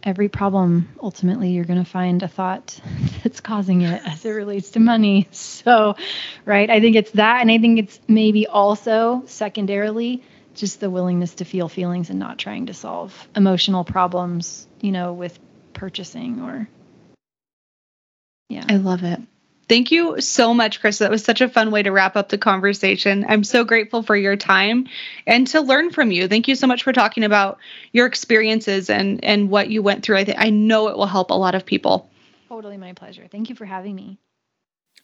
[0.04, 2.80] every problem ultimately you're going to find a thought
[3.24, 5.28] that's causing it as it relates to money.
[5.32, 5.96] So,
[6.46, 10.24] right, I think it's that and I think it's maybe also secondarily
[10.56, 15.14] just the willingness to feel feelings and not trying to solve emotional problems, you know,
[15.14, 15.40] with
[15.74, 16.68] purchasing or
[18.50, 18.66] yeah.
[18.70, 19.20] I love it.
[19.70, 20.98] Thank you so much, Chris.
[20.98, 23.26] That was such a fun way to wrap up the conversation.
[23.28, 24.88] I'm so grateful for your time
[25.26, 26.28] and to learn from you.
[26.28, 27.58] Thank you so much for talking about
[27.94, 30.18] your experiences and and what you went through.
[30.18, 32.10] I think I know it will help a lot of people.
[32.50, 33.28] Totally my pleasure.
[33.32, 34.20] Thank you for having me.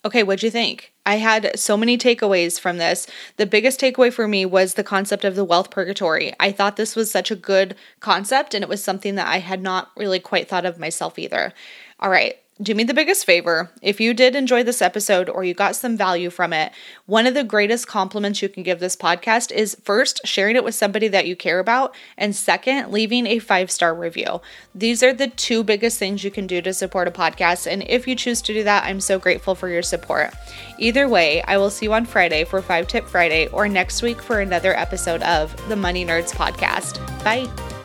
[0.05, 0.93] Okay, what'd you think?
[1.05, 3.05] I had so many takeaways from this.
[3.35, 6.33] The biggest takeaway for me was the concept of the wealth purgatory.
[6.39, 9.61] I thought this was such a good concept, and it was something that I had
[9.61, 11.53] not really quite thought of myself either.
[11.99, 13.71] All right, do me the biggest favor.
[13.81, 16.73] If you did enjoy this episode or you got some value from it,
[17.05, 20.75] one of the greatest compliments you can give this podcast is first, sharing it with
[20.75, 24.41] somebody that you care about, and second, leaving a five star review.
[24.75, 27.65] These are the two biggest things you can do to support a podcast.
[27.65, 30.33] And if you choose to do that, I'm so grateful for your support.
[30.77, 34.21] Either way, I will see you on Friday for Five Tip Friday or next week
[34.21, 36.99] for another episode of the Money Nerds podcast.
[37.23, 37.78] Bye.